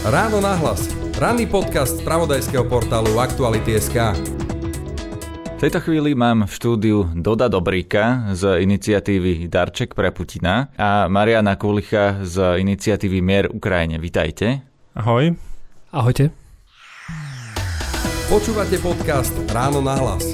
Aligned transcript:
Ráno 0.00 0.40
nahlas. 0.40 0.88
Ranný 1.20 1.44
podcast 1.44 2.00
z 2.00 2.04
pravodajského 2.06 2.64
portálu 2.64 3.20
Aktuality.sk. 3.20 4.16
V 5.60 5.68
tejto 5.68 5.84
chvíli 5.84 6.16
mám 6.16 6.48
v 6.48 6.52
štúdiu 6.56 7.12
Doda 7.12 7.52
Dobrika 7.52 8.32
z 8.32 8.64
iniciatívy 8.64 9.44
Darček 9.52 9.92
pre 9.92 10.08
Putina 10.08 10.72
a 10.80 11.04
Mariana 11.04 11.60
Kulicha 11.60 12.24
z 12.24 12.64
iniciatívy 12.64 13.20
Mier 13.20 13.46
Ukrajine. 13.52 14.00
Vitajte. 14.00 14.64
Ahoj. 14.96 15.36
Ahojte. 15.92 16.32
Počúvate 18.32 18.80
podcast 18.80 19.36
Ráno 19.52 19.84
nahlas. 19.84 20.32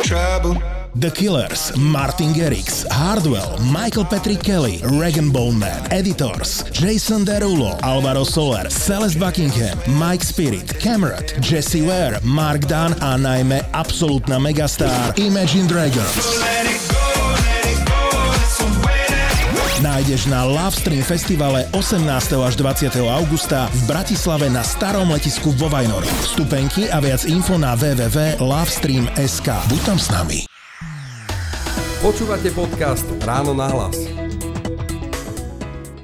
Trouble. 0.00 0.69
The 0.94 1.10
Killers, 1.10 1.76
Martin 1.76 2.32
Garrix, 2.32 2.84
Hardwell, 2.90 3.58
Michael 3.72 4.04
Patrick 4.04 4.42
Kelly, 4.42 4.80
Regan 4.98 5.30
Bowman, 5.30 5.86
Editors, 5.92 6.64
Jason 6.72 7.24
Derulo, 7.24 7.78
Alvaro 7.82 8.24
Soler, 8.24 8.68
Celeste 8.68 9.18
Buckingham, 9.18 9.78
Mike 9.86 10.24
Spirit, 10.24 10.78
Cameron, 10.80 11.22
Jesse 11.40 11.82
Ware, 11.82 12.18
Mark 12.24 12.66
Dunn 12.66 12.94
a 13.00 13.16
najmä 13.16 13.62
absolútna 13.72 14.38
megastar 14.38 15.12
Imagine 15.16 15.68
Dragons. 15.68 16.42
nájdeš 19.80 20.26
na 20.26 20.44
Lovestream 20.44 21.02
festivale 21.02 21.68
18. 21.72 22.44
až 22.44 22.56
20. 22.56 23.00
augusta 23.00 23.68
v 23.72 23.80
Bratislave 23.86 24.50
na 24.50 24.64
starom 24.64 25.08
letisku 25.12 25.52
vo 25.56 25.68
Vajnori. 25.68 26.08
Vstupenky 26.24 26.88
a 26.92 27.00
viac 27.00 27.24
info 27.24 27.56
na 27.56 27.76
www.lovestream.sk. 27.76 29.48
Buď 29.68 29.80
tam 29.84 29.98
s 30.00 30.08
nami. 30.12 30.49
Počúvate 32.00 32.48
podcast 32.56 33.04
Ráno 33.28 33.52
na 33.52 33.68
hlas. 33.68 34.08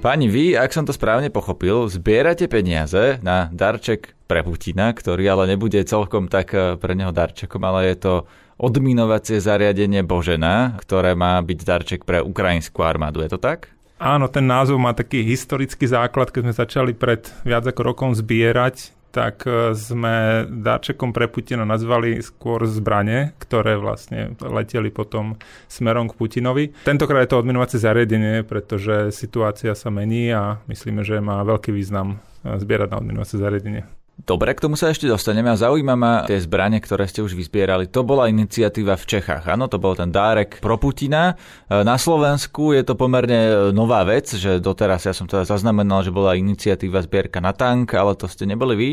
Pani, 0.05 0.28
vy, 0.28 0.52
ak 0.52 0.69
som 0.69 0.84
to 0.84 0.92
správne 0.92 1.32
pochopil, 1.32 1.88
zbierate 1.88 2.52
peniaze 2.52 3.16
na 3.24 3.48
darček 3.48 4.12
pre 4.28 4.44
Putina, 4.44 4.92
ktorý 4.92 5.24
ale 5.24 5.56
nebude 5.56 5.80
celkom 5.89 6.28
tak 6.28 6.52
eh, 6.52 6.77
pre 6.77 6.92
neho 6.92 7.17
darčekom, 7.17 7.64
ale 7.64 7.89
je 7.89 7.97
to 7.97 8.14
odminovacie 8.61 9.41
zariadenie 9.41 10.05
Božena, 10.05 10.77
ktoré 10.84 11.17
má 11.17 11.41
byť 11.41 11.58
darček 11.64 12.00
pre 12.05 12.20
ukrajinskú 12.20 12.84
armádu. 12.84 13.24
Je 13.24 13.33
to 13.33 13.41
tak? 13.41 13.72
Áno, 13.97 14.28
ten 14.28 14.44
názov 14.44 14.77
má 14.77 14.92
taký 14.92 15.24
historický 15.24 15.89
základ, 15.89 16.28
keď 16.28 16.44
sme 16.44 16.52
začali 16.61 16.92
pred 16.92 17.24
viac 17.41 17.64
ako 17.64 17.80
rokom 17.97 18.12
zbierať 18.12 18.92
tak 19.17 19.48
e, 19.48 19.72
sme 19.72 20.45
dáčekom 20.45 21.17
pre 21.17 21.25
Putina 21.33 21.64
nazvali 21.64 22.20
skôr 22.20 22.69
zbranie, 22.69 23.33
ktoré 23.41 23.81
vlastne 23.81 24.36
leteli 24.45 24.92
potom 24.92 25.41
smerom 25.73 26.12
k 26.12 26.20
Putinovi. 26.20 26.77
Tentokrát 26.84 27.25
je 27.25 27.33
to 27.33 27.41
odminovacie 27.41 27.81
zariadenie, 27.81 28.45
pretože 28.45 29.17
situácia 29.17 29.73
sa 29.73 29.89
mení 29.89 30.28
a 30.36 30.61
myslíme, 30.69 31.00
že 31.00 31.25
má 31.25 31.41
veľký 31.48 31.73
význam 31.73 32.20
e, 32.45 32.61
zbierať 32.61 32.92
na 32.92 33.00
odminovacie 33.00 33.41
zariadenie. 33.41 33.95
Dobre, 34.17 34.56
k 34.56 34.64
tomu 34.64 34.81
sa 34.81 34.89
ešte 34.89 35.05
dostaneme 35.05 35.53
a 35.53 35.61
zaujíma 35.61 35.92
ma 35.92 36.25
tie 36.25 36.41
zbranie, 36.41 36.81
ktoré 36.81 37.05
ste 37.05 37.20
už 37.20 37.36
vyzbierali. 37.36 37.84
To 37.92 38.00
bola 38.00 38.33
iniciatíva 38.33 38.97
v 38.97 39.05
Čechách, 39.05 39.45
áno, 39.45 39.69
to 39.69 39.77
bol 39.77 39.92
ten 39.92 40.08
dárek 40.08 40.56
pro 40.64 40.81
Putina. 40.81 41.36
E, 41.69 41.84
na 41.84 42.00
Slovensku 42.00 42.73
je 42.73 42.81
to 42.81 42.97
pomerne 42.97 43.41
e, 43.45 43.53
nová 43.77 44.00
vec, 44.08 44.33
že 44.33 44.56
doteraz 44.56 45.05
ja 45.05 45.12
som 45.12 45.28
teda 45.28 45.45
zaznamenal, 45.45 46.00
že 46.00 46.17
bola 46.17 46.33
iniciatíva 46.33 47.05
zbierka 47.05 47.45
na 47.45 47.53
tank, 47.53 47.92
ale 47.92 48.17
to 48.17 48.25
ste 48.25 48.48
neboli 48.48 48.75
vy. 48.75 48.91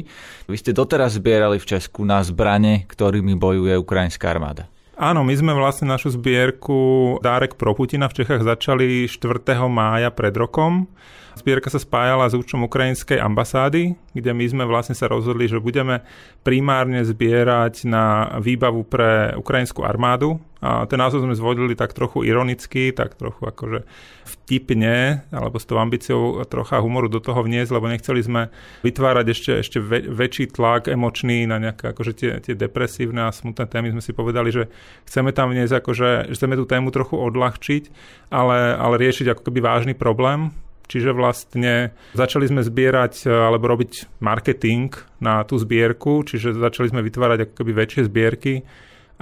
Vy 0.52 0.56
ste 0.60 0.76
doteraz 0.76 1.16
zbierali 1.16 1.56
v 1.56 1.72
Česku 1.72 2.04
na 2.04 2.20
zbranie, 2.20 2.84
ktorými 2.84 3.40
bojuje 3.40 3.80
ukrajinská 3.80 4.28
armáda. 4.28 4.68
Áno, 4.94 5.26
my 5.26 5.34
sme 5.34 5.58
vlastne 5.58 5.90
našu 5.90 6.14
zbierku 6.14 7.18
Dárek 7.18 7.58
pro 7.58 7.74
Putina 7.74 8.06
v 8.06 8.22
Čechách 8.22 8.46
začali 8.46 9.10
4. 9.10 9.42
mája 9.66 10.14
pred 10.14 10.38
rokom. 10.38 10.86
Zbierka 11.34 11.74
sa 11.74 11.82
spájala 11.82 12.30
s 12.30 12.38
účtom 12.38 12.70
ukrajinskej 12.70 13.18
ambasády, 13.18 13.98
kde 14.14 14.32
my 14.38 14.46
sme 14.46 14.64
vlastne 14.70 14.94
sa 14.94 15.10
rozhodli, 15.10 15.50
že 15.50 15.58
budeme 15.58 16.06
primárne 16.46 17.02
zbierať 17.02 17.90
na 17.90 18.38
výbavu 18.38 18.86
pre 18.86 19.34
ukrajinskú 19.34 19.82
armádu. 19.82 20.38
A 20.64 20.88
ten 20.88 20.96
názov 20.96 21.28
sme 21.28 21.36
zvolili 21.36 21.76
tak 21.76 21.92
trochu 21.92 22.24
ironicky, 22.24 22.96
tak 22.96 23.20
trochu 23.20 23.44
akože 23.44 23.84
vtipne, 24.24 25.28
alebo 25.28 25.60
s 25.60 25.68
tou 25.68 25.76
ambíciou 25.76 26.40
trocha 26.48 26.80
humoru 26.80 27.12
do 27.12 27.20
toho 27.20 27.44
vniesť, 27.44 27.76
lebo 27.76 27.92
nechceli 27.92 28.24
sme 28.24 28.48
vytvárať 28.88 29.26
ešte, 29.28 29.52
ešte 29.60 29.78
väčší 30.08 30.56
tlak 30.56 30.88
emočný 30.88 31.44
na 31.44 31.60
nejaké 31.60 31.92
akože 31.92 32.12
tie, 32.16 32.32
tie 32.40 32.56
depresívne 32.56 33.28
a 33.28 33.36
smutné 33.36 33.68
témy. 33.68 33.92
Sme 33.92 34.00
si 34.00 34.16
povedali, 34.16 34.56
že 34.56 34.72
chceme 35.04 35.36
tam 35.36 35.52
vniesť, 35.52 35.84
akože, 35.84 36.32
že 36.32 36.36
chceme 36.40 36.56
tú 36.56 36.64
tému 36.64 36.96
trochu 36.96 37.20
odľahčiť, 37.20 37.84
ale, 38.32 38.80
ale 38.80 38.96
riešiť 39.04 39.36
ako 39.36 39.52
keby 39.52 39.60
vážny 39.60 39.94
problém, 40.00 40.56
Čiže 40.84 41.16
vlastne 41.16 41.96
začali 42.12 42.44
sme 42.44 42.60
zbierať 42.60 43.26
e, 43.26 43.32
alebo 43.32 43.72
robiť 43.72 44.20
marketing 44.20 44.92
na 45.24 45.42
tú 45.48 45.56
zbierku, 45.56 46.28
čiže 46.28 46.60
začali 46.60 46.92
sme 46.92 47.02
vytvárať 47.02 47.40
ako 47.48 47.54
keby 47.64 47.72
väčšie 47.72 48.02
zbierky 48.12 48.62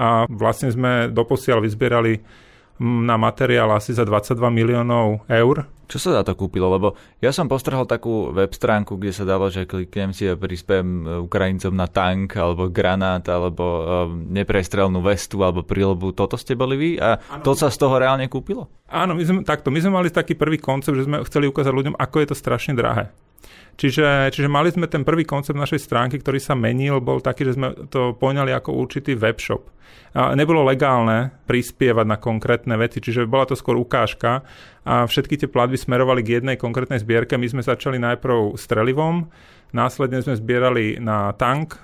a 0.02 0.26
vlastne 0.26 0.74
sme 0.74 1.14
doposiaľ 1.14 1.62
vyzbierali 1.62 2.18
na 2.82 3.14
materiál 3.14 3.70
asi 3.78 3.94
za 3.94 4.02
22 4.02 4.42
miliónov 4.50 5.22
eur. 5.30 5.70
Čo 5.86 5.98
sa 6.02 6.10
za 6.18 6.22
to 6.26 6.34
kúpilo? 6.34 6.66
Lebo 6.72 6.98
ja 7.22 7.30
som 7.30 7.46
postrhol 7.46 7.86
takú 7.86 8.34
web 8.34 8.50
stránku, 8.50 8.98
kde 8.98 9.14
sa 9.14 9.28
dalo, 9.28 9.54
že 9.54 9.70
kliknem 9.70 10.16
si 10.16 10.26
a 10.26 10.40
prispiem 10.40 11.04
e, 11.04 11.20
Ukrajincom 11.22 11.76
na 11.76 11.86
tank, 11.86 12.40
alebo 12.40 12.72
granát, 12.72 13.22
alebo 13.28 13.66
um, 13.84 13.84
neprestrelnú 14.32 15.04
vestu, 15.04 15.44
alebo 15.44 15.68
prílbu. 15.68 16.16
Toto 16.16 16.40
ste 16.40 16.56
boli 16.56 16.76
vy? 16.80 16.90
A 16.98 17.20
ano. 17.20 17.44
to 17.44 17.54
sa 17.54 17.68
z 17.68 17.78
toho 17.78 18.00
reálne 18.00 18.26
kúpilo? 18.32 18.72
Áno, 18.88 19.14
my 19.14 19.24
sme, 19.28 19.40
takto. 19.44 19.68
My 19.68 19.84
sme 19.84 19.92
mali 20.00 20.10
taký 20.10 20.34
prvý 20.34 20.58
koncept, 20.58 20.96
že 20.96 21.06
sme 21.06 21.22
chceli 21.28 21.52
ukázať 21.52 21.76
ľuďom, 21.76 21.96
ako 22.00 22.16
je 22.24 22.28
to 22.32 22.36
strašne 22.40 22.74
drahé. 22.74 23.12
Čiže, 23.76 24.30
čiže 24.30 24.46
mali 24.46 24.70
sme 24.70 24.86
ten 24.86 25.02
prvý 25.02 25.26
koncept 25.26 25.58
našej 25.58 25.82
stránky, 25.82 26.22
ktorý 26.22 26.38
sa 26.38 26.54
menil, 26.54 27.02
bol 27.02 27.18
taký, 27.18 27.50
že 27.50 27.58
sme 27.58 27.74
to 27.90 28.14
poňali 28.14 28.54
ako 28.54 28.78
určitý 28.78 29.18
webshop. 29.18 29.66
A 30.12 30.36
nebolo 30.36 30.62
legálne 30.62 31.32
prispievať 31.48 32.06
na 32.06 32.20
konkrétne 32.20 32.76
veci, 32.76 33.00
čiže 33.00 33.28
bola 33.28 33.48
to 33.48 33.56
skôr 33.56 33.80
ukážka 33.80 34.44
a 34.84 35.08
všetky 35.08 35.40
tie 35.40 35.48
platby 35.48 35.80
smerovali 35.80 36.22
k 36.22 36.40
jednej 36.40 36.60
konkrétnej 36.60 37.00
zbierke. 37.00 37.40
My 37.40 37.48
sme 37.48 37.64
začali 37.64 37.96
najprv 37.98 38.54
strelivom, 38.60 39.32
následne 39.72 40.20
sme 40.20 40.36
zbierali 40.36 41.00
na 41.00 41.32
tank 41.36 41.80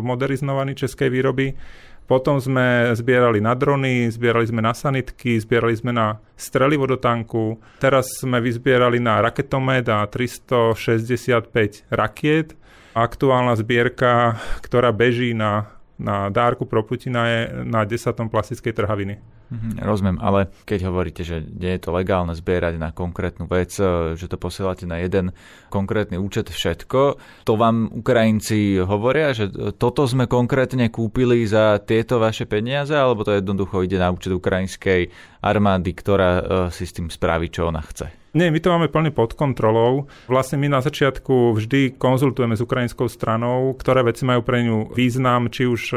modernizovaný 0.00 0.78
českej 0.78 1.10
výroby, 1.10 1.58
potom 2.06 2.38
sme 2.38 2.94
zbierali 2.94 3.42
na 3.42 3.52
drony, 3.58 4.06
zbierali 4.08 4.46
sme 4.46 4.62
na 4.62 4.72
sanitky, 4.72 5.36
zbierali 5.42 5.74
sme 5.74 5.90
na 5.90 6.22
strelivo 6.38 6.86
do 6.86 6.96
tanku. 6.96 7.58
Teraz 7.82 8.22
sme 8.22 8.38
vyzbierali 8.38 9.02
na 9.02 9.18
raketomet 9.18 9.90
a 9.90 10.06
365 10.06 11.90
rakiet. 11.90 12.54
Aktuálna 12.96 13.58
zbierka, 13.58 14.40
ktorá 14.64 14.88
beží 14.94 15.36
na 15.36 15.76
na 15.96 16.28
dárku 16.28 16.68
pro 16.68 16.84
Putina 16.84 17.24
je 17.28 17.40
na 17.64 17.88
desatom 17.88 18.28
plastickej 18.28 18.72
trhaviny. 18.76 19.16
Mm, 19.46 19.78
rozumiem, 19.78 20.18
ale 20.18 20.50
keď 20.66 20.90
hovoríte, 20.90 21.22
že 21.22 21.38
nie 21.38 21.78
je 21.78 21.86
to 21.86 21.94
legálne 21.94 22.34
zbierať 22.34 22.82
na 22.82 22.90
konkrétnu 22.90 23.46
vec, 23.46 23.70
e, 23.78 24.18
že 24.18 24.26
to 24.26 24.34
posielate 24.34 24.90
na 24.90 24.98
jeden 24.98 25.30
konkrétny 25.70 26.18
účet 26.18 26.50
všetko, 26.50 27.14
to 27.46 27.52
vám 27.54 27.86
Ukrajinci 27.94 28.82
hovoria, 28.82 29.30
že 29.30 29.46
toto 29.78 30.02
sme 30.10 30.26
konkrétne 30.26 30.90
kúpili 30.90 31.46
za 31.46 31.78
tieto 31.78 32.18
vaše 32.18 32.50
peniaze, 32.50 32.90
alebo 32.90 33.22
to 33.22 33.38
jednoducho 33.38 33.86
ide 33.86 34.02
na 34.02 34.10
účet 34.10 34.34
ukrajinskej 34.34 35.14
armády, 35.46 35.94
ktorá 35.94 36.30
e, 36.34 36.42
si 36.74 36.82
s 36.82 36.98
tým 36.98 37.06
spraví, 37.06 37.46
čo 37.46 37.70
ona 37.70 37.86
chce? 37.86 38.10
Nie, 38.34 38.50
my 38.50 38.58
to 38.58 38.68
máme 38.68 38.90
plne 38.92 39.14
pod 39.14 39.32
kontrolou. 39.32 40.10
Vlastne 40.28 40.60
my 40.60 40.68
na 40.68 40.84
začiatku 40.84 41.56
vždy 41.56 41.96
konzultujeme 41.96 42.52
s 42.52 42.60
ukrajinskou 42.60 43.08
stranou, 43.08 43.72
ktoré 43.78 44.04
veci 44.04 44.28
majú 44.28 44.44
pre 44.44 44.60
ňu 44.60 44.92
význam, 44.92 45.48
či 45.48 45.70
už 45.70 45.82
e, 45.94 45.96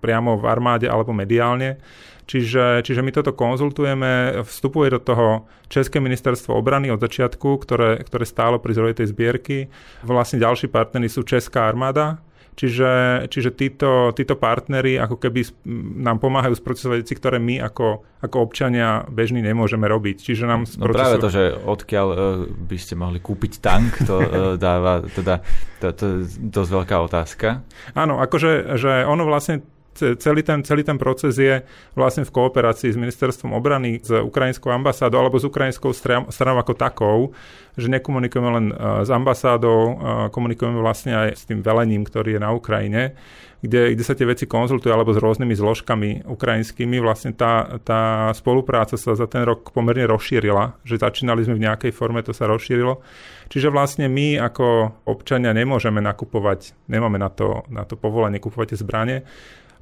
priamo 0.00 0.38
v 0.38 0.46
armáde 0.46 0.86
alebo 0.86 1.10
mediálne. 1.10 1.82
Čiže, 2.26 2.82
čiže 2.82 3.06
my 3.06 3.14
toto 3.14 3.30
konzultujeme, 3.38 4.42
vstupuje 4.42 4.90
do 4.90 4.98
toho 4.98 5.46
České 5.70 6.02
ministerstvo 6.02 6.58
obrany 6.58 6.90
od 6.90 6.98
začiatku, 6.98 7.62
ktoré, 7.62 8.02
ktoré 8.02 8.26
stálo 8.26 8.58
pri 8.58 8.74
zroji 8.74 8.98
tej 8.98 9.14
zbierky. 9.14 9.70
Vlastne 10.02 10.42
ďalší 10.42 10.66
partnery 10.66 11.06
sú 11.06 11.22
Česká 11.22 11.70
armáda, 11.70 12.18
Čiže, 12.56 12.92
čiže 13.28 13.52
títo, 13.52 14.16
títo 14.16 14.32
partnery 14.40 14.96
ako 14.96 15.20
keby 15.20 15.44
nám 16.00 16.16
pomáhajú 16.24 16.56
sprocesovať 16.56 17.04
veci, 17.04 17.12
ktoré 17.12 17.36
my 17.36 17.60
ako, 17.60 18.00
ako 18.24 18.36
občania 18.40 19.04
bežní 19.12 19.44
nemôžeme 19.44 19.84
robiť. 19.84 20.24
Čiže 20.24 20.48
nám 20.48 20.64
no 20.80 20.88
práve 20.88 21.20
to, 21.20 21.28
že 21.28 21.52
odkiaľ 21.52 22.06
uh, 22.08 22.18
by 22.48 22.76
ste 22.80 22.96
mohli 22.96 23.20
kúpiť 23.20 23.60
tank, 23.60 24.08
to 24.08 24.16
uh, 24.16 24.28
dáva 24.66 25.04
teda 25.04 25.44
to, 25.84 25.92
to, 25.92 26.06
dosť 26.48 26.70
veľká 26.80 26.96
otázka. 27.04 27.60
Áno, 27.92 28.24
akože 28.24 28.80
že 28.80 29.04
ono 29.04 29.28
vlastne 29.28 29.60
celý 29.96 30.42
ten, 30.44 30.62
celý 30.62 30.82
ten 30.84 31.00
proces 31.00 31.36
je 31.36 31.64
vlastne 31.96 32.22
v 32.22 32.30
kooperácii 32.30 32.92
s 32.92 32.98
ministerstvom 33.00 33.56
obrany, 33.56 33.98
s 34.00 34.12
ukrajinskou 34.12 34.70
ambasádou 34.70 35.24
alebo 35.24 35.40
s 35.40 35.44
ukrajinskou 35.48 35.90
stranou 36.30 36.58
ako 36.60 36.74
takou, 36.76 37.18
že 37.74 37.90
nekomunikujeme 37.92 38.50
len 38.52 38.66
s 39.04 39.10
ambasádou, 39.10 40.00
komunikujeme 40.32 40.80
vlastne 40.80 41.12
aj 41.16 41.28
s 41.36 41.42
tým 41.44 41.60
velením, 41.60 42.04
ktorý 42.04 42.36
je 42.36 42.40
na 42.40 42.50
Ukrajine 42.54 43.16
kde, 43.66 43.96
kde 43.96 44.04
sa 44.04 44.12
tie 44.12 44.28
veci 44.28 44.44
konzultujú 44.44 44.92
alebo 44.92 45.16
s 45.16 45.20
rôznymi 45.20 45.54
zložkami 45.56 46.10
ukrajinskými. 46.28 47.00
Vlastne 47.00 47.32
tá, 47.32 47.80
tá 47.80 48.30
spolupráca 48.36 48.94
sa 48.94 49.16
za 49.16 49.26
ten 49.26 49.42
rok 49.42 49.72
pomerne 49.72 50.04
rozšírila, 50.04 50.78
že 50.84 51.00
začínali 51.00 51.42
sme 51.42 51.56
v 51.56 51.64
nejakej 51.64 51.92
forme, 51.96 52.20
to 52.20 52.36
sa 52.36 52.46
rozšírilo. 52.46 53.00
Čiže 53.48 53.72
vlastne 53.72 54.06
my 54.06 54.38
ako 54.38 55.00
občania 55.08 55.56
nemôžeme 55.56 55.98
nakupovať, 55.98 56.76
nemáme 56.86 57.16
na 57.16 57.32
to, 57.32 57.66
na 57.72 57.82
to 57.82 57.96
povolenie 57.98 58.38
kupovať 58.38 58.76
zbranie. 58.76 59.24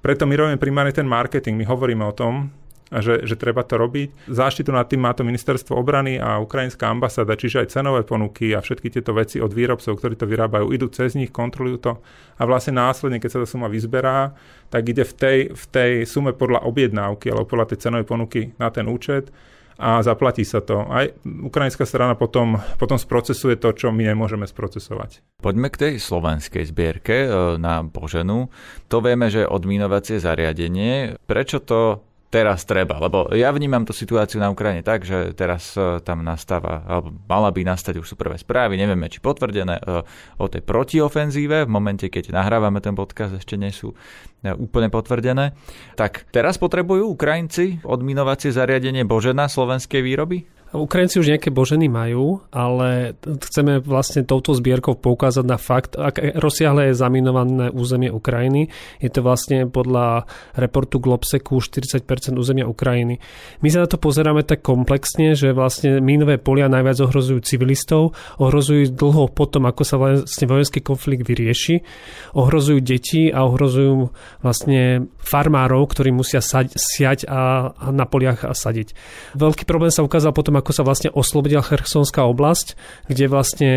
Preto 0.05 0.29
my 0.29 0.37
robíme 0.37 0.61
primárne 0.61 0.93
ten 0.93 1.09
marketing, 1.09 1.57
my 1.57 1.65
hovoríme 1.65 2.05
o 2.05 2.13
tom, 2.13 2.53
že, 2.93 3.25
že 3.25 3.41
treba 3.41 3.65
to 3.65 3.81
robiť. 3.81 4.29
Záštitu 4.29 4.69
nad 4.69 4.85
tým 4.85 5.01
má 5.01 5.17
to 5.17 5.25
ministerstvo 5.25 5.73
obrany 5.73 6.21
a 6.21 6.37
ukrajinská 6.45 6.93
ambasáda, 6.93 7.41
čiže 7.41 7.65
aj 7.65 7.73
cenové 7.73 8.05
ponuky 8.05 8.53
a 8.53 8.61
všetky 8.61 8.93
tieto 8.93 9.17
veci 9.17 9.41
od 9.41 9.49
výrobcov, 9.57 9.97
ktorí 9.97 10.21
to 10.21 10.29
vyrábajú, 10.29 10.77
idú 10.77 10.93
cez 10.93 11.17
nich, 11.17 11.33
kontrolujú 11.33 11.79
to 11.81 11.93
a 12.37 12.43
vlastne 12.45 12.77
následne, 12.77 13.17
keď 13.17 13.31
sa 13.33 13.41
tá 13.41 13.47
suma 13.49 13.73
vyzberá, 13.73 14.37
tak 14.69 14.85
ide 14.93 15.09
v 15.09 15.15
tej, 15.17 15.39
v 15.57 15.65
tej 15.73 15.93
sume 16.05 16.37
podľa 16.37 16.69
objednávky 16.69 17.33
alebo 17.33 17.49
podľa 17.49 17.73
tej 17.73 17.89
cenovej 17.89 18.05
ponuky 18.05 18.53
na 18.61 18.69
ten 18.69 18.85
účet 18.85 19.33
a 19.79 20.01
zaplatí 20.07 20.47
sa 20.47 20.63
to. 20.63 20.87
Aj 20.87 21.11
ukrajinská 21.25 21.83
strana 21.83 22.15
potom, 22.15 22.63
potom 22.79 22.95
sprocesuje 22.95 23.59
to, 23.59 23.75
čo 23.75 23.91
my 23.91 24.07
nemôžeme 24.07 24.47
sprocesovať. 24.47 25.25
Poďme 25.43 25.69
k 25.69 25.81
tej 25.81 25.93
slovenskej 25.99 26.65
zbierke 26.71 27.17
e, 27.27 27.29
na 27.59 27.83
Boženu. 27.83 28.49
To 28.89 29.03
vieme, 29.03 29.29
že 29.29 29.45
odminovacie 29.45 30.23
zariadenie. 30.23 31.19
Prečo 31.27 31.59
to 31.59 32.07
teraz 32.35 32.67
treba. 32.67 32.99
Lebo 32.99 33.31
ja 33.31 33.55
vnímam 33.55 33.87
tú 33.87 33.95
situáciu 33.95 34.43
na 34.43 34.51
Ukrajine 34.51 34.83
tak, 34.83 35.07
že 35.07 35.31
teraz 35.39 35.79
e, 35.79 36.03
tam 36.03 36.27
nastáva, 36.27 36.83
alebo 36.83 37.15
mala 37.31 37.55
by 37.55 37.63
nastať, 37.63 38.03
už 38.03 38.11
sú 38.11 38.15
prvé 38.19 38.35
správy, 38.35 38.75
nevieme, 38.75 39.07
či 39.07 39.23
potvrdené 39.23 39.79
e, 39.79 40.03
o 40.43 40.51
tej 40.51 40.67
protiofenzíve, 40.67 41.63
v 41.63 41.71
momente, 41.71 42.11
keď 42.11 42.35
nahrávame 42.35 42.83
ten 42.83 42.99
podcast, 42.99 43.39
ešte 43.39 43.55
nie 43.55 43.71
sú 43.71 43.95
e, 44.43 44.51
úplne 44.51 44.91
potvrdené. 44.91 45.55
Tak 45.95 46.27
teraz 46.35 46.59
potrebujú 46.59 47.07
Ukrajinci 47.15 47.79
odminovacie 47.87 48.51
zariadenie 48.51 49.07
Božena 49.07 49.47
slovenskej 49.47 50.03
výroby? 50.03 50.51
Ukrajinci 50.75 51.23
už 51.23 51.31
nejaké 51.31 51.55
boženy 51.55 51.87
majú, 51.87 52.43
ale 52.51 53.15
chceme 53.23 53.79
vlastne 53.79 54.27
touto 54.27 54.51
zbierkou 54.59 54.99
poukázať 54.99 55.45
na 55.47 55.55
fakt, 55.55 55.95
ak 55.95 56.35
rozsiahle 56.35 56.91
je 56.91 56.99
zaminované 56.99 57.71
územie 57.71 58.11
Ukrajiny. 58.11 58.75
Je 58.99 59.07
to 59.07 59.23
vlastne 59.23 59.71
podľa 59.71 60.27
reportu 60.59 60.99
Globseku 60.99 61.63
40% 61.63 62.03
územia 62.35 62.67
Ukrajiny. 62.67 63.23
My 63.63 63.69
sa 63.71 63.87
na 63.87 63.89
to 63.89 64.03
pozeráme 64.03 64.43
tak 64.43 64.67
komplexne, 64.67 65.39
že 65.39 65.55
vlastne 65.55 66.03
mínové 66.03 66.43
polia 66.43 66.67
najviac 66.67 66.99
ohrozujú 67.07 67.39
civilistov, 67.47 68.19
ohrozujú 68.43 68.91
dlho 68.99 69.31
potom, 69.31 69.71
ako 69.71 69.83
sa 69.87 69.97
vlastne 69.97 70.51
vojenský 70.51 70.83
konflikt 70.83 71.23
vyrieši, 71.23 71.87
ohrozujú 72.35 72.83
deti 72.83 73.31
a 73.31 73.47
ohrozujú 73.47 74.11
vlastne 74.43 75.07
farmárov, 75.23 75.87
ktorí 75.87 76.11
musia 76.11 76.43
siať 76.43 77.31
a, 77.31 77.71
a 77.71 77.87
na 77.95 78.11
poliach 78.11 78.43
a 78.43 78.57
sadiť. 78.57 78.97
Veľký 79.39 79.63
problém 79.69 79.95
sa 79.95 80.03
ukázal 80.03 80.35
potom, 80.35 80.59
ako 80.65 80.73
sa 80.73 80.81
vlastne 80.81 81.13
oslobodila 81.13 81.61
Chersonská 81.61 82.25
oblasť, 82.25 82.81
kde 83.13 83.29
vlastne 83.29 83.71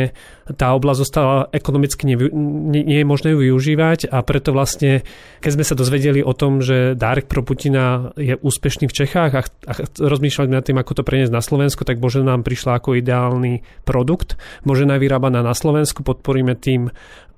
tá 0.56 0.72
oblasť 0.72 1.00
zostala 1.04 1.52
ekonomicky 1.52 2.08
nevy, 2.08 2.32
nie, 2.32 2.88
nie 2.88 3.04
je 3.04 3.08
možné 3.08 3.36
ju 3.36 3.44
využívať 3.44 4.08
a 4.08 4.24
preto 4.24 4.56
vlastne, 4.56 5.04
keď 5.44 5.52
sme 5.60 5.66
sa 5.68 5.76
dozvedeli 5.76 6.24
o 6.24 6.32
tom, 6.32 6.64
že 6.64 6.96
Dárek 6.96 7.28
pro 7.28 7.44
Putina 7.44 8.16
je 8.16 8.40
úspešný 8.40 8.88
v 8.88 8.96
Čechách 8.96 9.32
a, 9.36 9.42
a 9.44 9.72
rozmýšľali 10.00 10.48
nad 10.48 10.64
tým, 10.64 10.80
ako 10.80 11.04
to 11.04 11.04
preniesť 11.04 11.36
na 11.36 11.44
Slovensku, 11.44 11.84
tak 11.84 12.00
Bože 12.00 12.24
nám 12.24 12.48
prišla 12.48 12.80
ako 12.80 12.96
ideálny 12.96 13.68
produkt. 13.84 14.40
Bože 14.64 14.88
vyrábaná 14.88 15.44
na 15.44 15.52
Slovensku, 15.52 16.00
podporíme 16.08 16.56
tým 16.56 16.88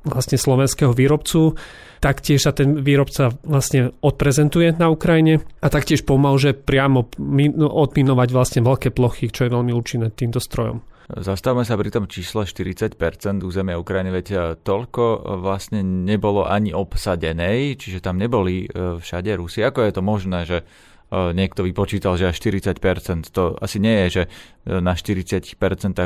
vlastne 0.04 0.40
slovenského 0.40 0.96
výrobcu. 0.96 1.60
Taktiež 2.00 2.48
sa 2.48 2.56
ten 2.56 2.80
výrobca 2.80 3.36
vlastne 3.44 3.92
odprezentuje 4.00 4.72
na 4.80 4.88
Ukrajine 4.88 5.44
a 5.60 5.68
taktiež 5.68 6.07
pomôže 6.07 6.56
priamo 6.56 7.12
no, 7.19 7.68
odminovať 7.68 8.30
vlastne 8.31 8.62
veľké 8.63 8.96
plochy, 8.96 9.28
čo 9.28 9.48
je 9.48 9.54
veľmi 9.54 9.75
účinné 9.75 10.07
týmto 10.16 10.40
strojom. 10.40 10.80
Zastavme 11.10 11.66
sa 11.66 11.74
pri 11.74 11.90
tom 11.90 12.06
čísle 12.06 12.46
40% 12.46 12.94
územia 13.42 13.81
Ukrajiny, 13.81 14.13
veď 14.13 14.28
e, 14.30 14.38
toľko 14.62 15.01
e, 15.01 15.18
vlastne 15.42 15.81
nebolo 15.81 16.45
ani 16.45 16.69
obsadenej, 16.69 17.81
čiže 17.81 18.06
tam 18.06 18.22
neboli 18.22 18.69
e, 18.69 19.02
všade 19.02 19.34
Rusi. 19.34 19.66
Ako 19.66 19.90
je 19.90 19.92
to 19.98 20.06
možné, 20.06 20.45
že 20.45 20.62
niekto 21.10 21.66
vypočítal, 21.66 22.16
že 22.16 22.30
až 22.30 22.38
40%. 22.38 23.34
To 23.34 23.58
asi 23.58 23.82
nie 23.82 24.06
je, 24.06 24.08
že 24.10 24.24
na 24.70 24.94
40% 24.94 25.58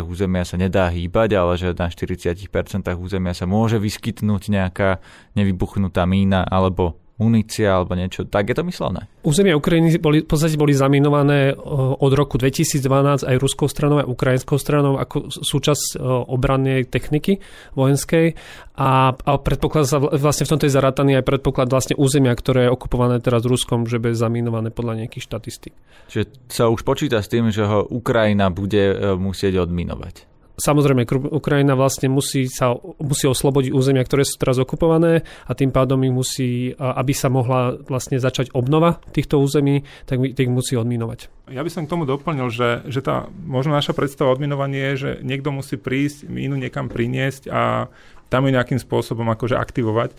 územia 0.08 0.48
sa 0.48 0.56
nedá 0.56 0.88
hýbať, 0.88 1.30
ale 1.36 1.54
že 1.60 1.76
na 1.76 1.92
40% 1.92 2.48
územia 2.96 3.36
sa 3.36 3.44
môže 3.44 3.78
vyskytnúť 3.84 4.44
nejaká 4.48 5.04
nevybuchnutá 5.36 6.08
mína 6.08 6.48
alebo 6.48 7.03
munícia 7.24 7.80
alebo 7.80 7.96
niečo. 7.96 8.28
Tak 8.28 8.52
je 8.52 8.56
to 8.60 8.68
myslené. 8.68 9.08
Územia 9.24 9.56
Ukrajiny 9.56 9.96
boli, 10.04 10.20
v 10.22 10.28
podstate 10.28 10.60
boli 10.60 10.75
zaminované 10.75 11.56
od 11.56 12.12
roku 12.12 12.36
2012 12.36 13.24
aj 13.24 13.36
ruskou 13.40 13.72
stranou 13.72 14.04
aj 14.04 14.08
ukrajinskou 14.12 14.60
stranou 14.60 15.00
ako 15.00 15.31
súčasť 15.31 16.04
obrannej 16.28 16.84
techniky 16.92 17.40
vojenskej 17.80 18.36
a, 18.75 19.14
a 19.14 19.31
predpoklad 19.38 19.86
sa 19.86 20.02
vlastne 20.02 20.50
v 20.50 20.52
tomto 20.52 20.66
je 20.66 20.74
zarátaný 20.74 21.22
aj 21.22 21.25
predpoklad 21.30 21.70
vlastne 21.70 21.96
územia, 21.96 22.34
ktoré 22.34 22.68
je 22.68 22.74
okupované 22.74 23.22
teraz 23.22 23.46
Ruskom, 23.46 23.86
že 23.86 24.02
bude 24.02 24.18
zaminované 24.18 24.74
podľa 24.74 25.06
nejakých 25.06 25.24
štatistík. 25.30 25.74
Čiže 26.10 26.50
sa 26.50 26.68
už 26.74 26.81
počíta 26.81 27.22
s 27.22 27.30
tým, 27.30 27.54
že 27.54 27.64
ho 27.64 27.86
Ukrajina 27.86 28.50
bude 28.50 28.84
e, 28.92 28.96
musieť 29.14 29.70
odminovať. 29.70 30.33
Samozrejme, 30.54 31.10
Ukrajina 31.34 31.74
vlastne 31.74 32.14
musí, 32.14 32.46
sa, 32.46 32.78
musí 33.02 33.26
oslobodiť 33.26 33.74
územia, 33.74 34.06
ktoré 34.06 34.22
sú 34.22 34.38
teraz 34.38 34.62
okupované 34.62 35.26
a 35.50 35.52
tým 35.58 35.74
pádom 35.74 35.98
ich 36.06 36.14
musí, 36.14 36.50
aby 36.78 37.10
sa 37.10 37.34
mohla 37.34 37.74
vlastne 37.90 38.22
začať 38.22 38.54
obnova 38.54 39.02
týchto 39.18 39.42
území, 39.42 39.82
tak 40.06 40.22
ich 40.22 40.54
musí 40.54 40.78
odminovať. 40.78 41.50
Ja 41.50 41.66
by 41.66 41.74
som 41.74 41.90
k 41.90 41.92
tomu 41.98 42.06
doplnil, 42.06 42.54
že, 42.54 42.86
že 42.86 43.02
tá 43.02 43.26
možno 43.34 43.74
naša 43.74 43.98
predstava 43.98 44.30
odminovania 44.30 44.94
je, 44.94 44.96
že 44.96 45.12
niekto 45.26 45.50
musí 45.50 45.74
prísť, 45.82 46.30
mínu 46.30 46.54
niekam 46.54 46.86
priniesť 46.86 47.50
a 47.50 47.90
tam 48.30 48.46
ju 48.46 48.54
nejakým 48.54 48.78
spôsobom 48.78 49.26
akože 49.34 49.58
aktivovať. 49.58 50.14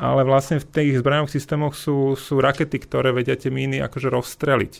Ale 0.00 0.26
vlastne 0.26 0.58
v 0.58 0.66
tých 0.66 0.98
zbraňových 1.04 1.36
systémoch 1.38 1.76
sú, 1.76 2.16
sú 2.18 2.40
rakety, 2.40 2.80
ktoré 2.82 3.12
vedia 3.12 3.36
tie 3.36 3.52
míny 3.52 3.78
akože 3.84 4.08
rozstreliť. 4.10 4.74